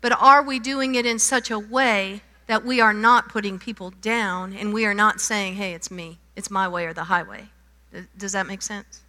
But 0.00 0.12
are 0.20 0.42
we 0.42 0.58
doing 0.58 0.94
it 0.94 1.04
in 1.04 1.18
such 1.18 1.50
a 1.50 1.58
way 1.58 2.22
that 2.46 2.64
we 2.64 2.80
are 2.80 2.94
not 2.94 3.28
putting 3.28 3.58
people 3.58 3.90
down 3.90 4.52
and 4.52 4.72
we 4.72 4.86
are 4.86 4.94
not 4.94 5.20
saying, 5.20 5.54
hey, 5.54 5.74
it's 5.74 5.90
me, 5.90 6.18
it's 6.34 6.50
my 6.50 6.68
way 6.68 6.86
or 6.86 6.92
the 6.92 7.04
highway? 7.04 7.48
Does 8.16 8.32
that 8.32 8.46
make 8.46 8.62
sense? 8.62 9.02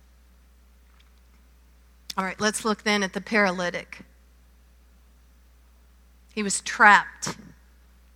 All 2.18 2.24
right, 2.24 2.40
let's 2.40 2.66
look 2.66 2.84
then 2.84 3.04
at 3.04 3.14
the 3.14 3.22
paralytic. 3.22 4.00
He 6.34 6.42
was 6.42 6.62
trapped. 6.62 7.38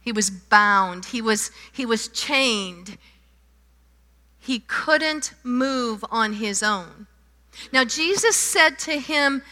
He 0.02 0.12
was 0.12 0.30
bound. 0.30 1.06
He 1.06 1.22
was, 1.22 1.52
he 1.72 1.86
was 1.86 2.08
chained. 2.08 2.98
He 4.40 4.60
couldn't 4.60 5.34
move 5.44 6.04
on 6.12 6.34
his 6.34 6.64
own. 6.64 7.08
Now, 7.72 7.84
Jesus 7.86 8.36
said 8.36 8.80
to 8.80 9.00
him, 9.00 9.44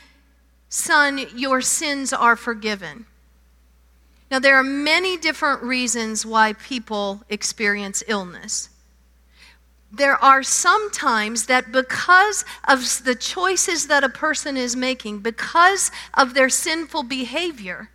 Son, 0.69 1.25
your 1.35 1.61
sins 1.61 2.11
are 2.13 2.35
forgiven. 2.35 3.05
Now, 4.31 4.39
there 4.39 4.55
are 4.55 4.63
many 4.63 5.17
different 5.17 5.63
reasons 5.63 6.25
why 6.25 6.53
people 6.53 7.23
experience 7.29 8.03
illness. 8.07 8.69
there 9.91 10.23
are 10.23 10.43
some 10.43 10.91
times 10.91 11.47
that 11.47 11.71
because 11.71 12.45
of 12.67 13.03
the 13.05 13.15
choices 13.15 13.87
that 13.87 14.03
a 14.03 14.09
person 14.09 14.55
is 14.55 14.75
making, 14.75 15.19
because 15.19 15.89
of 16.13 16.33
their 16.35 16.49
sinful 16.49 17.03
behavior, 17.03 17.89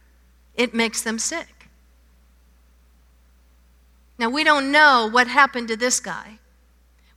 it 0.56 0.74
makes 0.74 1.02
them 1.02 1.18
sick. 1.20 1.53
Now, 4.24 4.30
we 4.30 4.42
don't 4.42 4.72
know 4.72 5.06
what 5.12 5.28
happened 5.28 5.68
to 5.68 5.76
this 5.76 6.00
guy, 6.00 6.38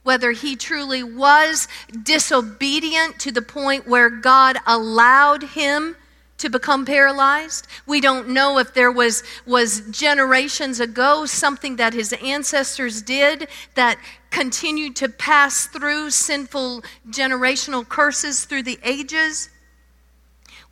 whether 0.03 0.33
he 0.33 0.57
truly 0.57 1.03
was 1.03 1.69
disobedient 2.03 3.17
to 3.19 3.31
the 3.31 3.41
point 3.41 3.87
where 3.87 4.09
God 4.09 4.57
allowed 4.67 5.43
him 5.43 5.95
to 6.39 6.49
become 6.49 6.83
paralyzed. 6.83 7.65
We 7.85 8.01
don't 8.01 8.27
know 8.27 8.57
if 8.57 8.73
there 8.73 8.91
was, 8.91 9.23
was 9.45 9.89
generations 9.89 10.81
ago 10.81 11.25
something 11.25 11.77
that 11.77 11.93
his 11.93 12.11
ancestors 12.21 13.01
did 13.01 13.47
that 13.75 13.97
continued 14.29 14.97
to 14.97 15.07
pass 15.07 15.65
through 15.65 16.09
sinful 16.09 16.83
generational 17.09 17.87
curses 17.87 18.43
through 18.43 18.63
the 18.63 18.79
ages. 18.83 19.47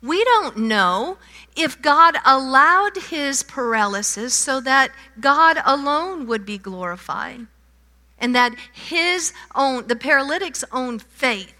We 0.02 0.22
don't 0.24 0.56
know 0.56 1.18
if 1.56 1.80
God 1.80 2.16
allowed 2.24 2.96
his 2.96 3.42
paralysis 3.42 4.34
so 4.34 4.60
that 4.60 4.90
God 5.20 5.58
alone 5.64 6.26
would 6.26 6.44
be 6.44 6.58
glorified 6.58 7.46
and 8.18 8.34
that 8.34 8.54
his 8.72 9.32
own, 9.54 9.86
the 9.86 9.96
paralytic's 9.96 10.64
own 10.72 10.98
faith 10.98 11.52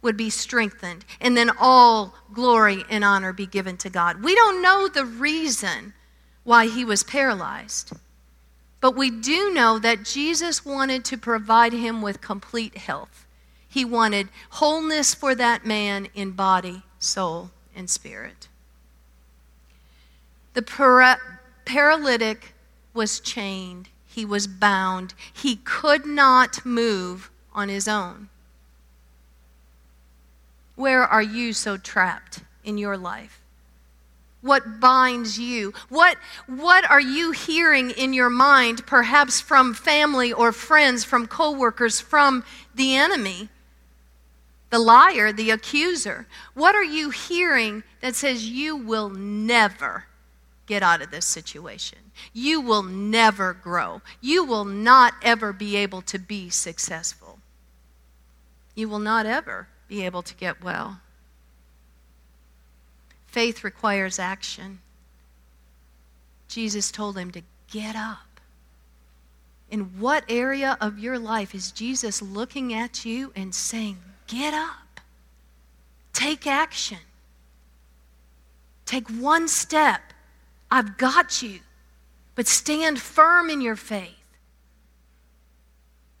would 0.00 0.16
be 0.16 0.30
strengthened, 0.30 1.04
and 1.20 1.36
then 1.36 1.50
all 1.58 2.14
glory 2.32 2.84
and 2.88 3.04
honor 3.04 3.32
be 3.32 3.46
given 3.46 3.76
to 3.76 3.90
God. 3.90 4.22
We 4.22 4.34
don't 4.34 4.62
know 4.62 4.88
the 4.88 5.04
reason 5.04 5.92
why 6.44 6.68
he 6.68 6.84
was 6.84 7.02
paralyzed, 7.02 7.92
but 8.80 8.94
we 8.94 9.10
do 9.10 9.52
know 9.52 9.78
that 9.80 10.04
Jesus 10.04 10.64
wanted 10.64 11.04
to 11.06 11.18
provide 11.18 11.72
him 11.72 12.00
with 12.00 12.20
complete 12.20 12.78
health. 12.78 13.26
He 13.68 13.84
wanted 13.84 14.28
wholeness 14.50 15.14
for 15.14 15.34
that 15.34 15.66
man 15.66 16.08
in 16.14 16.30
body, 16.30 16.84
soul, 16.98 17.50
and 17.78 17.88
spirit. 17.88 18.48
The 20.54 20.62
para- 20.62 21.20
paralytic 21.64 22.54
was 22.92 23.20
chained, 23.20 23.88
he 24.04 24.24
was 24.24 24.48
bound, 24.48 25.14
he 25.32 25.56
could 25.56 26.04
not 26.04 26.66
move 26.66 27.30
on 27.54 27.68
his 27.68 27.86
own. 27.86 28.28
Where 30.74 31.04
are 31.04 31.22
you 31.22 31.52
so 31.52 31.76
trapped 31.76 32.40
in 32.64 32.78
your 32.78 32.96
life? 32.96 33.40
What 34.40 34.80
binds 34.80 35.38
you? 35.38 35.72
What, 35.88 36.16
what 36.46 36.88
are 36.90 37.00
you 37.00 37.32
hearing 37.32 37.90
in 37.90 38.12
your 38.12 38.30
mind, 38.30 38.86
perhaps 38.86 39.40
from 39.40 39.74
family 39.74 40.32
or 40.32 40.52
friends, 40.52 41.04
from 41.04 41.26
coworkers, 41.26 42.00
from 42.00 42.44
the 42.74 42.96
enemy, 42.96 43.48
the 44.70 44.78
liar, 44.78 45.32
the 45.32 45.50
accuser? 45.50 46.26
What 46.54 46.74
are 46.74 46.84
you 46.84 47.10
hearing 47.10 47.82
that 48.00 48.14
says 48.14 48.48
you 48.48 48.76
will 48.76 49.08
never 49.10 50.04
get 50.66 50.82
out 50.82 51.02
of 51.02 51.10
this 51.10 51.26
situation? 51.26 51.98
You 52.32 52.60
will 52.60 52.82
never 52.82 53.54
grow. 53.54 54.02
You 54.20 54.44
will 54.44 54.64
not 54.64 55.14
ever 55.22 55.52
be 55.52 55.76
able 55.76 56.02
to 56.02 56.18
be 56.18 56.50
successful. 56.50 57.38
You 58.74 58.88
will 58.88 58.98
not 58.98 59.26
ever 59.26 59.68
be 59.88 60.04
able 60.04 60.22
to 60.22 60.34
get 60.34 60.62
well. 60.62 61.00
Faith 63.26 63.64
requires 63.64 64.18
action. 64.18 64.80
Jesus 66.48 66.90
told 66.90 67.16
him 67.16 67.30
to 67.32 67.42
get 67.70 67.96
up. 67.96 68.40
In 69.70 70.00
what 70.00 70.24
area 70.28 70.78
of 70.80 70.98
your 70.98 71.18
life 71.18 71.54
is 71.54 71.72
Jesus 71.72 72.22
looking 72.22 72.72
at 72.72 73.04
you 73.04 73.32
and 73.36 73.54
saying, 73.54 73.98
Get 74.28 74.54
up? 74.54 75.00
Take 76.12 76.46
action. 76.46 76.98
Take 78.84 79.08
one 79.08 79.48
step. 79.48 80.00
I've 80.70 80.96
got 80.96 81.42
you. 81.42 81.60
But 82.34 82.46
stand 82.46 83.00
firm 83.00 83.50
in 83.50 83.60
your 83.60 83.74
faith. 83.74 84.14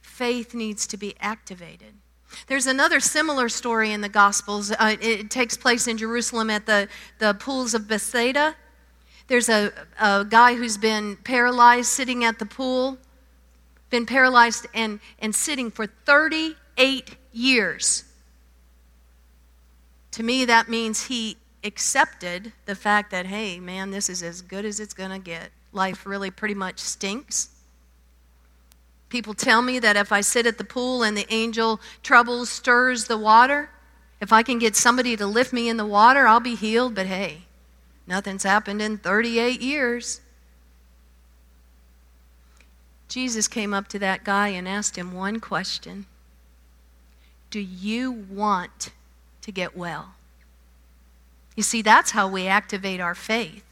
Faith 0.00 0.54
needs 0.54 0.86
to 0.88 0.96
be 0.96 1.14
activated. 1.20 1.94
There's 2.46 2.66
another 2.66 2.98
similar 2.98 3.48
story 3.48 3.92
in 3.92 4.00
the 4.00 4.08
Gospels. 4.08 4.72
Uh, 4.72 4.96
it 5.00 5.30
takes 5.30 5.56
place 5.56 5.86
in 5.86 5.96
Jerusalem 5.96 6.50
at 6.50 6.66
the, 6.66 6.88
the 7.18 7.34
pools 7.34 7.74
of 7.74 7.86
Bethsaida. 7.86 8.56
There's 9.28 9.48
a, 9.48 9.70
a 10.00 10.26
guy 10.28 10.54
who's 10.54 10.76
been 10.76 11.16
paralyzed 11.16 11.88
sitting 11.88 12.24
at 12.24 12.38
the 12.38 12.46
pool, 12.46 12.98
been 13.90 14.06
paralyzed 14.06 14.66
and, 14.74 15.00
and 15.20 15.34
sitting 15.34 15.70
for 15.70 15.86
38 15.86 17.16
years. 17.38 18.04
To 20.12 20.22
me, 20.22 20.44
that 20.44 20.68
means 20.68 21.06
he 21.06 21.36
accepted 21.64 22.52
the 22.66 22.74
fact 22.74 23.10
that, 23.10 23.26
hey, 23.26 23.60
man, 23.60 23.90
this 23.90 24.08
is 24.08 24.22
as 24.22 24.42
good 24.42 24.64
as 24.64 24.80
it's 24.80 24.94
going 24.94 25.10
to 25.10 25.18
get. 25.18 25.50
Life 25.72 26.06
really 26.06 26.30
pretty 26.30 26.54
much 26.54 26.78
stinks. 26.78 27.50
People 29.08 29.34
tell 29.34 29.62
me 29.62 29.78
that 29.78 29.96
if 29.96 30.12
I 30.12 30.20
sit 30.20 30.46
at 30.46 30.58
the 30.58 30.64
pool 30.64 31.02
and 31.02 31.16
the 31.16 31.32
angel 31.32 31.80
troubles 32.02 32.50
stirs 32.50 33.06
the 33.06 33.16
water, 33.16 33.70
if 34.20 34.32
I 34.32 34.42
can 34.42 34.58
get 34.58 34.76
somebody 34.76 35.16
to 35.16 35.26
lift 35.26 35.52
me 35.52 35.68
in 35.68 35.76
the 35.76 35.86
water, 35.86 36.26
I'll 36.26 36.40
be 36.40 36.54
healed. 36.54 36.94
But 36.94 37.06
hey, 37.06 37.42
nothing's 38.06 38.42
happened 38.42 38.82
in 38.82 38.98
38 38.98 39.60
years. 39.60 40.20
Jesus 43.08 43.48
came 43.48 43.72
up 43.72 43.88
to 43.88 43.98
that 44.00 44.24
guy 44.24 44.48
and 44.48 44.68
asked 44.68 44.96
him 44.96 45.12
one 45.12 45.40
question 45.40 46.06
Do 47.50 47.60
you 47.60 48.12
want 48.12 48.90
to 49.42 49.52
get 49.52 49.76
well? 49.76 50.14
You 51.56 51.62
see, 51.62 51.82
that's 51.82 52.12
how 52.12 52.28
we 52.28 52.46
activate 52.46 53.00
our 53.00 53.14
faith. 53.14 53.64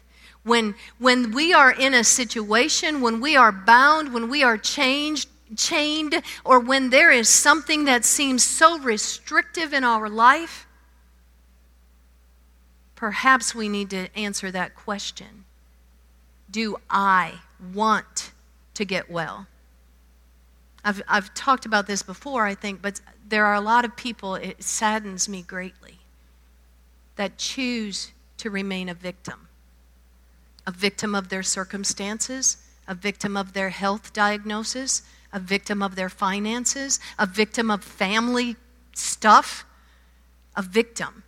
When, 0.42 0.74
when 0.98 1.32
we 1.32 1.52
are 1.52 1.72
in 1.72 1.92
a 1.92 2.04
situation, 2.04 3.00
when 3.00 3.20
we 3.20 3.36
are 3.36 3.52
bound, 3.52 4.14
when 4.14 4.28
we 4.28 4.42
are 4.42 4.56
changed, 4.56 5.28
chained, 5.56 6.22
or 6.44 6.58
when 6.58 6.90
there 6.90 7.10
is 7.10 7.28
something 7.28 7.84
that 7.84 8.04
seems 8.04 8.42
so 8.42 8.78
restrictive 8.78 9.72
in 9.72 9.84
our 9.84 10.08
life, 10.08 10.66
perhaps 12.94 13.54
we 13.54 13.68
need 13.68 13.90
to 13.90 14.08
answer 14.16 14.50
that 14.50 14.74
question 14.74 15.44
Do 16.50 16.76
I 16.88 17.40
want 17.74 18.32
to 18.74 18.84
get 18.84 19.10
well? 19.10 19.46
I've, 20.84 21.02
I've 21.08 21.34
talked 21.34 21.66
about 21.66 21.88
this 21.88 22.02
before, 22.02 22.46
I 22.46 22.54
think, 22.54 22.80
but 22.80 23.00
there 23.28 23.44
are 23.44 23.54
a 23.54 23.60
lot 23.60 23.84
of 23.84 23.96
people, 23.96 24.34
it 24.36 24.62
saddens 24.62 25.28
me 25.28 25.42
greatly, 25.42 25.98
that 27.16 27.38
choose 27.38 28.12
to 28.38 28.50
remain 28.50 28.88
a 28.88 28.94
victim 28.94 29.48
a 30.68 30.72
victim 30.72 31.14
of 31.14 31.28
their 31.28 31.44
circumstances, 31.44 32.56
a 32.88 32.94
victim 32.94 33.36
of 33.36 33.52
their 33.52 33.70
health 33.70 34.12
diagnosis, 34.12 35.02
a 35.32 35.38
victim 35.38 35.80
of 35.80 35.94
their 35.94 36.08
finances, 36.08 36.98
a 37.20 37.26
victim 37.26 37.70
of 37.70 37.84
family 37.84 38.56
stuff, 38.92 39.64
a 40.56 40.62
victim. 40.62 41.22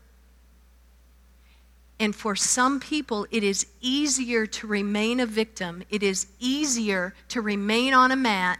And 2.00 2.16
for 2.16 2.34
some 2.34 2.80
people, 2.80 3.28
it 3.30 3.44
is 3.44 3.66
easier 3.80 4.44
to 4.46 4.66
remain 4.66 5.20
a 5.20 5.26
victim. 5.26 5.84
It 5.88 6.02
is 6.02 6.26
easier 6.40 7.14
to 7.28 7.40
remain 7.40 7.94
on 7.94 8.10
a 8.10 8.16
mat 8.16 8.58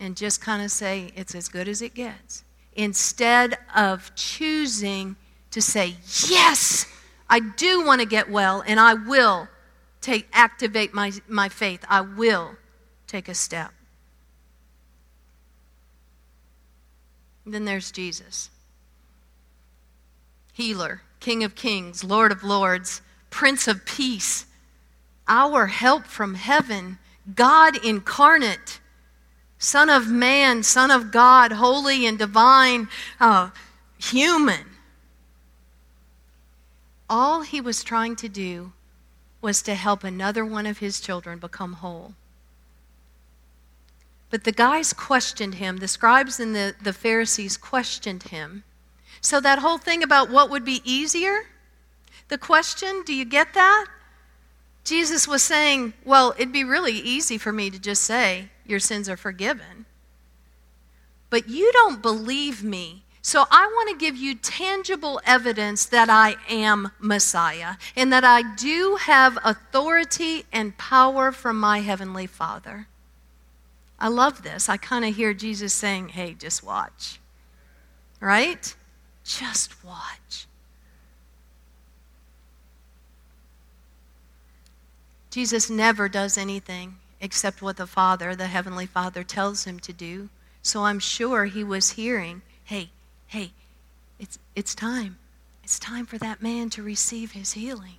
and 0.00 0.16
just 0.16 0.40
kind 0.40 0.62
of 0.62 0.70
say, 0.70 1.12
it's 1.14 1.34
as 1.34 1.48
good 1.48 1.68
as 1.68 1.82
it 1.82 1.94
gets, 1.94 2.42
instead 2.74 3.56
of 3.76 4.10
choosing 4.16 5.14
to 5.50 5.60
say, 5.60 5.94
yes, 6.28 6.86
I 7.28 7.40
do 7.40 7.84
want 7.84 8.00
to 8.00 8.06
get 8.06 8.30
well 8.30 8.64
and 8.66 8.80
I 8.80 8.94
will 8.94 9.48
take, 10.00 10.26
activate 10.32 10.94
my, 10.94 11.12
my 11.28 11.48
faith. 11.48 11.84
I 11.88 12.00
will 12.00 12.56
take 13.06 13.28
a 13.28 13.34
step. 13.34 13.72
Then 17.44 17.64
there's 17.64 17.90
Jesus 17.90 18.50
healer, 20.52 21.00
King 21.20 21.42
of 21.42 21.54
kings, 21.54 22.04
Lord 22.04 22.30
of 22.30 22.44
lords, 22.44 23.00
Prince 23.30 23.66
of 23.66 23.86
peace, 23.86 24.44
our 25.26 25.68
help 25.68 26.04
from 26.04 26.34
heaven, 26.34 26.98
God 27.34 27.82
incarnate, 27.82 28.78
Son 29.60 29.90
of 29.90 30.08
man, 30.08 30.62
Son 30.62 30.90
of 30.90 31.12
God, 31.12 31.52
holy 31.52 32.06
and 32.06 32.18
divine, 32.18 32.88
uh, 33.20 33.50
human. 33.98 34.64
All 37.10 37.42
he 37.42 37.60
was 37.60 37.84
trying 37.84 38.16
to 38.16 38.28
do 38.28 38.72
was 39.42 39.60
to 39.62 39.74
help 39.74 40.02
another 40.02 40.46
one 40.46 40.64
of 40.64 40.78
his 40.78 40.98
children 40.98 41.38
become 41.38 41.74
whole. 41.74 42.14
But 44.30 44.44
the 44.44 44.52
guys 44.52 44.94
questioned 44.94 45.56
him, 45.56 45.76
the 45.76 45.88
scribes 45.88 46.40
and 46.40 46.56
the, 46.56 46.74
the 46.82 46.94
Pharisees 46.94 47.58
questioned 47.58 48.24
him. 48.24 48.64
So, 49.20 49.40
that 49.40 49.58
whole 49.58 49.76
thing 49.76 50.02
about 50.02 50.30
what 50.30 50.48
would 50.48 50.64
be 50.64 50.80
easier, 50.84 51.42
the 52.28 52.38
question, 52.38 53.02
do 53.04 53.12
you 53.12 53.26
get 53.26 53.52
that? 53.52 53.86
Jesus 54.84 55.28
was 55.28 55.42
saying, 55.42 55.92
Well, 56.04 56.34
it'd 56.36 56.52
be 56.52 56.64
really 56.64 56.92
easy 56.94 57.38
for 57.38 57.52
me 57.52 57.70
to 57.70 57.78
just 57.78 58.02
say, 58.04 58.48
Your 58.66 58.80
sins 58.80 59.08
are 59.08 59.16
forgiven. 59.16 59.86
but 61.28 61.48
you 61.48 61.70
don't 61.72 62.02
believe 62.02 62.64
me. 62.64 63.04
So 63.22 63.44
I 63.50 63.66
want 63.66 63.90
to 63.90 64.04
give 64.04 64.16
you 64.16 64.34
tangible 64.34 65.20
evidence 65.26 65.84
that 65.86 66.08
I 66.08 66.36
am 66.48 66.90
Messiah 66.98 67.74
and 67.94 68.12
that 68.12 68.24
I 68.24 68.42
do 68.56 68.96
have 69.00 69.38
authority 69.44 70.44
and 70.52 70.76
power 70.78 71.30
from 71.30 71.60
my 71.60 71.80
Heavenly 71.80 72.26
Father. 72.26 72.88
I 73.98 74.08
love 74.08 74.42
this. 74.42 74.68
I 74.70 74.78
kind 74.78 75.04
of 75.04 75.14
hear 75.14 75.34
Jesus 75.34 75.74
saying, 75.74 76.08
hey, 76.08 76.34
just 76.34 76.64
watch. 76.64 77.20
Right? 78.20 78.74
Just 79.22 79.84
watch. 79.84 80.46
Jesus 85.30 85.70
never 85.70 86.08
does 86.08 86.36
anything 86.36 86.96
except 87.20 87.62
what 87.62 87.76
the 87.76 87.86
Father, 87.86 88.34
the 88.34 88.48
Heavenly 88.48 88.86
Father, 88.86 89.22
tells 89.22 89.64
him 89.64 89.78
to 89.80 89.92
do. 89.92 90.28
So 90.62 90.84
I'm 90.84 90.98
sure 90.98 91.44
he 91.44 91.62
was 91.62 91.90
hearing, 91.90 92.42
hey, 92.64 92.90
hey, 93.28 93.52
it's, 94.18 94.38
it's 94.54 94.74
time. 94.74 95.18
It's 95.62 95.78
time 95.78 96.04
for 96.04 96.18
that 96.18 96.42
man 96.42 96.68
to 96.70 96.82
receive 96.82 97.32
his 97.32 97.52
healing. 97.52 97.96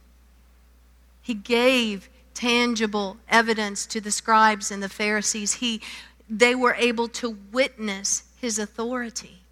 He 1.21 1.33
gave 1.33 2.09
tangible 2.33 3.17
evidence 3.29 3.85
to 3.87 4.01
the 4.01 4.11
scribes 4.11 4.71
and 4.71 4.81
the 4.83 4.89
Pharisees. 4.89 5.55
He, 5.55 5.81
they 6.29 6.55
were 6.55 6.75
able 6.75 7.07
to 7.09 7.37
witness 7.51 8.23
his 8.37 8.59
authority 8.59 9.43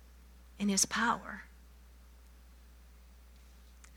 and 0.59 0.69
his 0.69 0.85
power. 0.85 1.43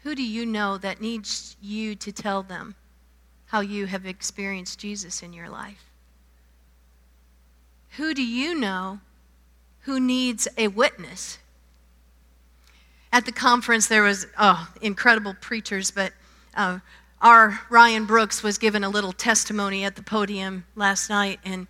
Who 0.03 0.15
do 0.15 0.23
you 0.23 0.45
know 0.47 0.79
that 0.79 1.01
needs 1.01 1.57
you 1.61 1.95
to 1.97 2.13
tell 2.13 2.43
them 2.43 2.75
how 3.53 3.61
you 3.61 3.85
have 3.85 4.07
experienced 4.07 4.79
Jesus 4.79 5.23
in 5.23 5.35
your 5.35 5.51
life? 5.51 5.91
Who 7.99 8.15
do 8.15 8.25
you 8.25 8.59
know 8.59 9.01
who 9.81 10.01
needs 10.01 10.49
a 10.57 10.69
witness? 10.69 11.37
At 13.13 13.27
the 13.27 13.33
conference, 13.33 13.89
there 13.89 14.05
was 14.05 14.27
oh, 14.39 14.73
incredible 14.81 15.35
preachers, 15.39 15.91
but 15.91 16.15
uh, 16.57 16.79
our 17.21 17.61
Ryan 17.69 18.07
Brooks 18.07 18.43
was 18.43 18.57
given 18.57 18.85
a 18.85 18.89
little 18.89 19.13
testimony 19.13 19.85
at 19.85 19.97
the 19.97 20.03
podium 20.03 20.65
last 20.75 21.11
night, 21.11 21.39
and 21.45 21.67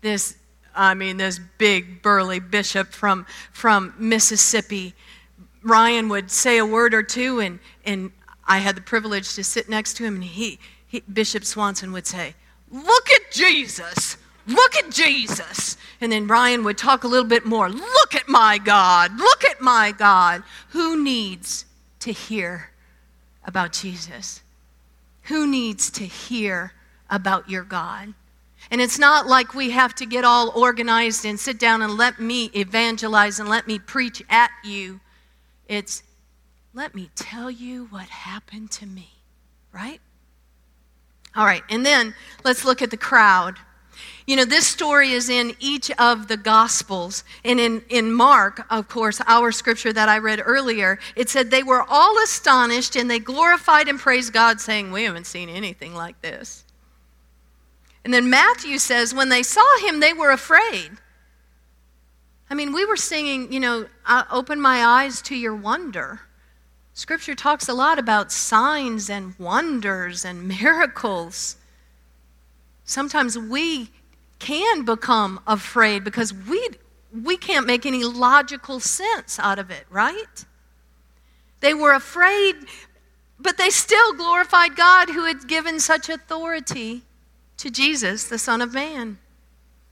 this, 0.00 0.36
I 0.74 0.94
mean, 0.94 1.16
this 1.16 1.38
big 1.58 2.02
burly 2.02 2.40
bishop 2.40 2.88
from 2.88 3.24
from 3.52 3.94
Mississippi. 4.00 4.94
Ryan 5.62 6.08
would 6.08 6.28
say 6.32 6.58
a 6.58 6.66
word 6.66 6.92
or 6.92 7.04
two, 7.04 7.38
and 7.38 7.60
and 7.84 8.10
I 8.48 8.58
had 8.58 8.76
the 8.76 8.82
privilege 8.82 9.36
to 9.36 9.44
sit 9.44 9.68
next 9.68 9.96
to 9.98 10.04
him, 10.04 10.16
and 10.16 10.24
he, 10.24 10.58
he 10.90 11.00
Bishop 11.00 11.44
Swanson 11.44 11.92
would 11.92 12.06
say, 12.06 12.34
"Look 12.70 13.10
at 13.10 13.30
Jesus." 13.32 14.16
Look 14.46 14.74
at 14.76 14.90
Jesus. 14.90 15.76
And 16.00 16.10
then 16.10 16.26
Ryan 16.26 16.64
would 16.64 16.78
talk 16.78 17.04
a 17.04 17.08
little 17.08 17.28
bit 17.28 17.46
more. 17.46 17.68
Look 17.68 18.14
at 18.14 18.28
my 18.28 18.58
God. 18.58 19.16
Look 19.16 19.44
at 19.44 19.60
my 19.60 19.92
God. 19.92 20.42
Who 20.70 21.00
needs 21.00 21.66
to 22.00 22.10
hear 22.10 22.70
about 23.44 23.72
Jesus? 23.72 24.42
Who 25.24 25.46
needs 25.46 25.90
to 25.92 26.04
hear 26.04 26.72
about 27.08 27.48
your 27.48 27.62
God? 27.62 28.14
And 28.70 28.80
it's 28.80 28.98
not 28.98 29.26
like 29.26 29.54
we 29.54 29.70
have 29.70 29.94
to 29.96 30.06
get 30.06 30.24
all 30.24 30.50
organized 30.50 31.24
and 31.24 31.38
sit 31.38 31.58
down 31.58 31.82
and 31.82 31.96
let 31.96 32.20
me 32.20 32.50
evangelize 32.54 33.38
and 33.38 33.48
let 33.48 33.66
me 33.66 33.78
preach 33.78 34.22
at 34.28 34.50
you. 34.64 35.00
It's 35.68 36.02
let 36.72 36.94
me 36.94 37.10
tell 37.14 37.50
you 37.50 37.86
what 37.86 38.08
happened 38.08 38.70
to 38.72 38.86
me, 38.86 39.10
right? 39.72 40.00
All 41.40 41.46
right, 41.46 41.64
and 41.70 41.86
then 41.86 42.14
let's 42.44 42.66
look 42.66 42.82
at 42.82 42.90
the 42.90 42.98
crowd. 42.98 43.56
You 44.26 44.36
know, 44.36 44.44
this 44.44 44.66
story 44.66 45.12
is 45.12 45.30
in 45.30 45.54
each 45.58 45.90
of 45.92 46.28
the 46.28 46.36
Gospels. 46.36 47.24
And 47.46 47.58
in, 47.58 47.82
in 47.88 48.12
Mark, 48.12 48.66
of 48.68 48.88
course, 48.88 49.22
our 49.26 49.50
scripture 49.50 49.90
that 49.90 50.06
I 50.06 50.18
read 50.18 50.42
earlier, 50.44 50.98
it 51.16 51.30
said 51.30 51.50
they 51.50 51.62
were 51.62 51.82
all 51.88 52.22
astonished 52.22 52.94
and 52.94 53.10
they 53.10 53.18
glorified 53.18 53.88
and 53.88 53.98
praised 53.98 54.34
God, 54.34 54.60
saying, 54.60 54.92
We 54.92 55.04
haven't 55.04 55.26
seen 55.26 55.48
anything 55.48 55.94
like 55.94 56.20
this. 56.20 56.62
And 58.04 58.12
then 58.12 58.28
Matthew 58.28 58.76
says, 58.76 59.14
When 59.14 59.30
they 59.30 59.42
saw 59.42 59.78
him, 59.78 60.00
they 60.00 60.12
were 60.12 60.32
afraid. 60.32 60.90
I 62.50 62.54
mean, 62.54 62.74
we 62.74 62.84
were 62.84 62.98
singing, 62.98 63.50
you 63.50 63.60
know, 63.60 63.86
I 64.04 64.26
open 64.30 64.60
my 64.60 64.84
eyes 64.84 65.22
to 65.22 65.34
your 65.34 65.54
wonder. 65.54 66.20
Scripture 67.00 67.34
talks 67.34 67.66
a 67.66 67.72
lot 67.72 67.98
about 67.98 68.30
signs 68.30 69.08
and 69.08 69.34
wonders 69.38 70.22
and 70.22 70.46
miracles. 70.46 71.56
Sometimes 72.84 73.38
we 73.38 73.88
can 74.38 74.84
become 74.84 75.40
afraid 75.46 76.04
because 76.04 76.34
we, 76.34 76.68
we 77.10 77.38
can't 77.38 77.66
make 77.66 77.86
any 77.86 78.04
logical 78.04 78.80
sense 78.80 79.38
out 79.38 79.58
of 79.58 79.70
it, 79.70 79.86
right? 79.88 80.44
They 81.60 81.72
were 81.72 81.94
afraid, 81.94 82.56
but 83.38 83.56
they 83.56 83.70
still 83.70 84.12
glorified 84.12 84.76
God 84.76 85.08
who 85.08 85.24
had 85.24 85.48
given 85.48 85.80
such 85.80 86.10
authority 86.10 87.00
to 87.56 87.70
Jesus, 87.70 88.28
the 88.28 88.36
Son 88.36 88.60
of 88.60 88.74
Man. 88.74 89.16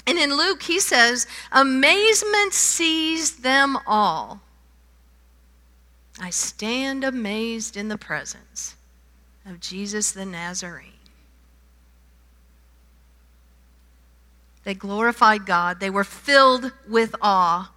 And 0.06 0.18
in 0.18 0.36
Luke, 0.36 0.64
he 0.64 0.78
says, 0.78 1.26
Amazement 1.52 2.52
seized 2.52 3.42
them 3.42 3.78
all. 3.86 4.42
I 6.20 6.30
stand 6.30 7.04
amazed 7.04 7.76
in 7.76 7.88
the 7.88 7.98
presence 7.98 8.76
of 9.46 9.60
Jesus 9.60 10.12
the 10.12 10.24
Nazarene. 10.24 10.92
They 14.64 14.74
glorified 14.74 15.46
God. 15.46 15.80
They 15.80 15.88
were 15.88 16.04
filled 16.04 16.72
with 16.86 17.14
awe. 17.22 17.72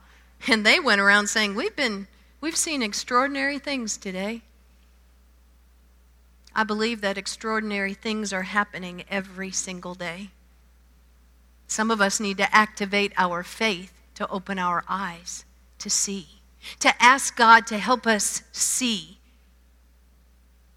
And 0.47 0.65
they 0.65 0.79
went 0.79 0.99
around 0.99 1.27
saying, 1.27 1.55
We've 1.55 1.75
been, 1.75 2.07
we've 2.41 2.57
seen 2.57 2.81
extraordinary 2.81 3.59
things 3.59 3.95
today. 3.95 4.41
I 6.53 6.63
believe 6.63 6.99
that 7.01 7.17
extraordinary 7.17 7.93
things 7.93 8.33
are 8.33 8.41
happening 8.41 9.05
every 9.09 9.51
single 9.51 9.95
day. 9.95 10.31
Some 11.67 11.91
of 11.91 12.01
us 12.01 12.19
need 12.19 12.37
to 12.37 12.53
activate 12.53 13.13
our 13.15 13.43
faith 13.43 13.93
to 14.15 14.27
open 14.27 14.59
our 14.59 14.83
eyes 14.89 15.45
to 15.79 15.89
see, 15.89 16.40
to 16.79 16.93
ask 17.01 17.35
God 17.35 17.67
to 17.67 17.77
help 17.77 18.05
us 18.05 18.43
see 18.51 19.17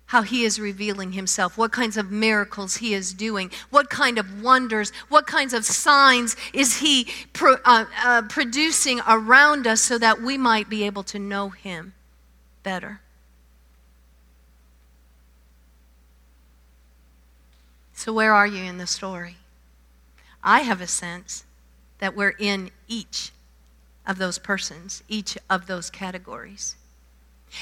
how 0.06 0.22
he 0.22 0.44
is 0.44 0.60
revealing 0.60 1.12
himself, 1.12 1.58
what 1.58 1.72
kinds 1.72 1.96
of 1.96 2.10
miracles 2.10 2.76
he 2.76 2.94
is 2.94 3.12
doing, 3.12 3.50
what 3.70 3.90
kind 3.90 4.18
of 4.18 4.42
wonders, 4.42 4.90
what 5.08 5.26
kinds 5.26 5.52
of 5.52 5.64
signs 5.64 6.36
is 6.52 6.78
he 6.78 7.08
pro, 7.32 7.56
uh, 7.64 7.86
uh, 8.04 8.22
producing 8.28 9.00
around 9.08 9.66
us 9.66 9.80
so 9.80 9.98
that 9.98 10.20
we 10.22 10.38
might 10.38 10.68
be 10.68 10.84
able 10.84 11.02
to 11.02 11.18
know 11.18 11.48
him 11.48 11.94
better. 12.62 13.00
So, 17.92 18.12
where 18.12 18.34
are 18.34 18.46
you 18.46 18.62
in 18.62 18.78
the 18.78 18.86
story? 18.86 19.36
I 20.42 20.60
have 20.60 20.80
a 20.80 20.86
sense 20.86 21.44
that 21.98 22.14
we're 22.14 22.34
in 22.38 22.70
each 22.86 23.32
of 24.06 24.18
those 24.18 24.38
persons, 24.38 25.02
each 25.08 25.38
of 25.48 25.66
those 25.66 25.90
categories. 25.90 26.76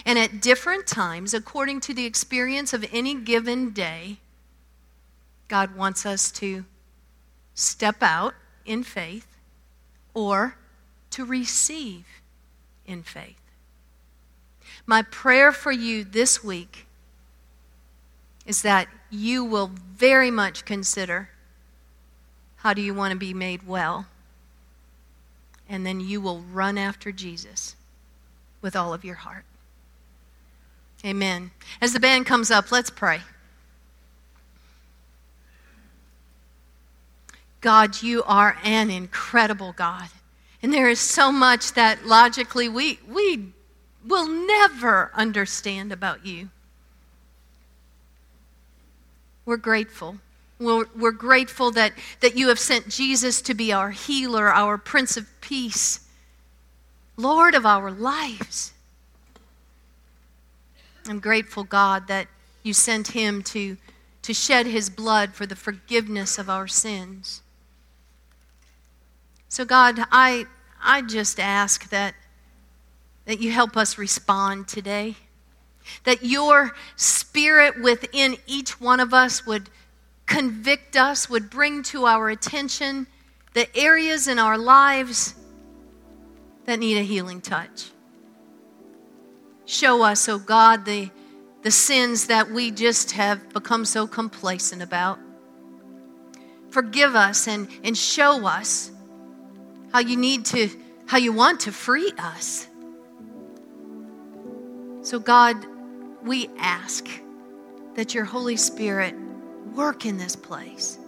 And 0.05 0.19
at 0.19 0.41
different 0.41 0.87
times, 0.87 1.35
according 1.35 1.81
to 1.83 1.95
the 1.95 2.07
experience 2.07 2.73
of 2.73 2.85
any 2.93 3.15
given 3.15 3.71
day, 3.71 4.19
God 5.49 5.77
wants 5.77 6.07
us 6.07 6.31
to 6.33 6.65
step 7.55 7.97
out 8.03 8.35
in 8.65 8.83
faith 8.83 9.27
or 10.15 10.57
to 11.11 11.25
receive 11.25 12.07
in 12.87 13.03
faith. 13.03 13.37
My 14.87 15.03
prayer 15.03 15.53
for 15.53 15.71
you 15.71 16.05
this 16.05 16.43
week 16.43 16.87
is 18.47 18.63
that 18.63 18.89
you 19.11 19.45
will 19.45 19.71
very 19.95 20.31
much 20.31 20.65
consider 20.65 21.29
how 22.57 22.73
do 22.73 22.81
you 22.81 22.95
want 22.95 23.13
to 23.13 23.19
be 23.19 23.35
made 23.35 23.67
well? 23.67 24.07
And 25.69 25.87
then 25.87 26.01
you 26.01 26.21
will 26.21 26.41
run 26.41 26.77
after 26.77 27.13
Jesus 27.13 27.77
with 28.61 28.77
all 28.77 28.93
of 28.93 29.05
your 29.05 29.17
heart. 29.17 29.45
Amen. 31.05 31.51
As 31.81 31.93
the 31.93 32.01
band 32.01 32.27
comes 32.27 32.51
up, 32.51 32.71
let's 32.71 32.91
pray. 32.91 33.21
God, 37.61 38.03
you 38.03 38.23
are 38.25 38.57
an 38.65 38.91
incredible 38.91 39.73
God. 39.73 40.09
And 40.63 40.73
there 40.73 40.89
is 40.89 41.01
so 41.01 41.33
much 41.33 41.73
that 41.75 42.07
logically 42.07 42.69
we, 42.69 42.99
we 43.09 43.53
will 44.07 44.29
never 44.29 45.11
understand 45.15 45.93
about 45.93 46.27
you. 46.27 46.51
We're 49.45 49.57
grateful. 49.57 50.19
We're, 50.61 50.87
we're, 50.97 51.11
grateful 51.11 51.73
that, 51.73 51.93
that 52.21 52.37
you 52.37 52.49
have 52.49 52.61
sent 52.61 52.89
Jesus 52.89 53.43
to 53.43 53.55
be 53.55 53.73
our 53.73 53.91
healer, 53.91 54.49
our 54.49 54.79
Prince 54.79 55.17
of 55.17 55.27
Peace, 55.43 56.01
Lord 57.19 57.55
of 57.55 57.67
our 57.67 57.91
lives. 57.91 58.73
I'm 61.07 61.19
grateful, 61.19 61.65
God, 61.65 62.07
that 62.09 62.29
you 62.63 62.73
sent 62.73 63.09
him 63.09 63.43
to, 63.43 63.77
to 64.23 64.33
shed 64.33 64.67
his 64.67 64.89
blood 64.89 65.35
for 65.35 65.45
the 65.45 65.57
forgiveness 65.57 66.39
of 66.39 66.49
our 66.49 66.69
sins. 66.69 67.43
So, 69.49 69.65
God, 69.65 69.99
I, 70.13 70.47
I 70.81 71.03
just 71.03 71.41
ask 71.41 71.91
that, 71.91 72.15
that 73.27 73.41
you 73.41 73.51
help 73.51 73.77
us 73.77 73.99
respond 73.99 74.69
today. 74.69 75.17
That 76.05 76.25
your 76.25 76.73
spirit 76.95 77.83
within 77.83 78.37
each 78.47 78.81
one 78.81 79.01
of 79.01 79.13
us 79.13 79.45
would 79.45 79.69
convict 80.27 80.97
us, 80.97 81.29
would 81.29 81.51
bring 81.51 81.83
to 81.83 82.07
our 82.07 82.31
attention 82.31 83.09
the 83.55 83.75
areas 83.77 84.29
in 84.29 84.39
our 84.39 84.57
lives 84.57 85.35
that 86.65 86.79
need 86.79 86.99
a 86.99 87.03
healing 87.03 87.41
touch. 87.41 87.91
Show 89.65 90.03
us, 90.03 90.29
oh 90.29 90.39
God, 90.39 90.85
the, 90.85 91.11
the 91.63 91.71
sins 91.71 92.27
that 92.29 92.51
we 92.51 92.71
just 92.71 93.13
have 93.13 93.53
become 93.53 93.85
so 93.85 94.07
complacent 94.07 94.83
about. 94.83 95.19
Forgive 96.71 97.15
us 97.15 97.49
and, 97.49 97.69
and 97.85 97.97
show 97.97 98.47
us 98.47 98.91
how 99.93 100.01
you 100.01 100.17
need 100.17 100.45
to, 100.47 100.71
how 101.07 101.19
you 101.19 101.33
want 101.33 101.61
to 101.61 101.73
free 101.73 102.13
us. 102.19 102.67
So, 105.03 105.19
God, 105.19 105.57
we 106.23 106.49
ask 106.59 107.09
that 107.95 108.15
your 108.15 108.25
Holy 108.25 108.57
Spirit 108.57 109.15
work 109.75 110.07
in 110.07 110.17
this 110.17 110.37
place. 110.37 110.99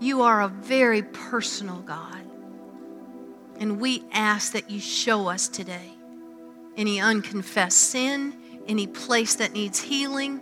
You 0.00 0.22
are 0.22 0.40
a 0.40 0.48
very 0.48 1.02
personal 1.02 1.80
God. 1.82 2.24
And 3.58 3.78
we 3.78 4.02
ask 4.10 4.52
that 4.52 4.70
you 4.70 4.80
show 4.80 5.28
us 5.28 5.46
today 5.46 5.92
any 6.76 6.98
unconfessed 6.98 7.76
sin, 7.76 8.34
any 8.66 8.86
place 8.86 9.34
that 9.34 9.52
needs 9.52 9.78
healing, 9.78 10.40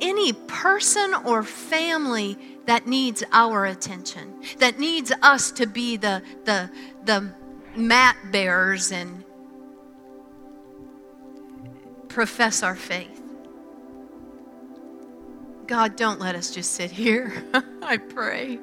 any 0.00 0.32
person 0.32 1.14
or 1.24 1.42
family 1.42 2.38
that 2.66 2.86
needs 2.86 3.24
our 3.32 3.66
attention, 3.66 4.40
that 4.58 4.78
needs 4.78 5.12
us 5.22 5.50
to 5.52 5.66
be 5.66 5.96
the, 5.96 6.22
the, 6.44 6.70
the 7.04 7.32
mat 7.74 8.16
bearers 8.30 8.92
and 8.92 9.24
profess 12.08 12.62
our 12.62 12.76
faith. 12.76 13.20
God, 15.66 15.96
don't 15.96 16.20
let 16.20 16.34
us 16.36 16.52
just 16.52 16.72
sit 16.72 16.90
here. 16.92 17.44
I 17.82 17.96
pray. 17.96 18.58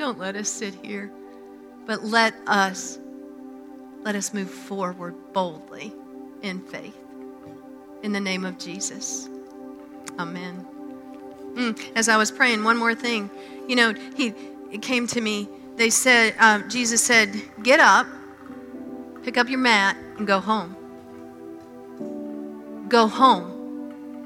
Don't 0.00 0.18
let 0.18 0.34
us 0.34 0.48
sit 0.48 0.74
here. 0.82 1.10
But 1.84 2.02
let 2.02 2.32
us 2.46 2.98
let 4.02 4.14
us 4.16 4.32
move 4.32 4.50
forward 4.50 5.14
boldly 5.34 5.92
in 6.40 6.62
faith. 6.62 6.96
In 8.02 8.10
the 8.10 8.18
name 8.18 8.46
of 8.46 8.58
Jesus. 8.58 9.28
Amen. 10.18 10.66
Mm, 11.52 11.78
as 11.96 12.08
I 12.08 12.16
was 12.16 12.30
praying, 12.30 12.64
one 12.64 12.78
more 12.78 12.94
thing. 12.94 13.28
You 13.68 13.76
know, 13.76 13.94
he 14.16 14.28
it 14.72 14.80
came 14.80 15.06
to 15.08 15.20
me. 15.20 15.46
They 15.76 15.90
said, 15.90 16.34
uh, 16.38 16.60
Jesus 16.60 17.02
said, 17.02 17.34
"Get 17.62 17.78
up, 17.78 18.06
pick 19.22 19.36
up 19.36 19.50
your 19.50 19.58
mat, 19.58 19.98
and 20.16 20.26
go 20.26 20.40
home." 20.40 20.74
Go 22.88 23.06
home. 23.06 24.24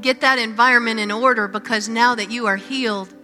Get 0.00 0.20
that 0.22 0.40
environment 0.40 0.98
in 0.98 1.12
order 1.12 1.46
because 1.46 1.88
now 1.88 2.16
that 2.16 2.32
you 2.32 2.46
are 2.46 2.56
healed, 2.56 3.14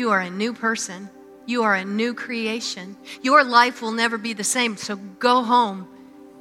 you 0.00 0.10
are 0.10 0.20
a 0.20 0.30
new 0.30 0.54
person. 0.54 1.10
You 1.44 1.62
are 1.62 1.74
a 1.74 1.84
new 1.84 2.14
creation. 2.14 2.96
Your 3.20 3.44
life 3.44 3.82
will 3.82 3.92
never 3.92 4.16
be 4.16 4.32
the 4.32 4.42
same. 4.42 4.78
So 4.78 4.96
go 4.96 5.42
home 5.42 5.86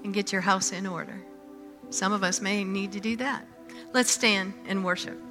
and 0.03 0.13
get 0.13 0.31
your 0.31 0.41
house 0.41 0.71
in 0.71 0.87
order. 0.87 1.21
Some 1.89 2.13
of 2.13 2.23
us 2.23 2.39
may 2.39 2.63
need 2.63 2.93
to 2.93 3.01
do 3.01 3.17
that. 3.17 3.45
Let's 3.91 4.11
stand 4.11 4.53
and 4.65 4.85
worship. 4.85 5.28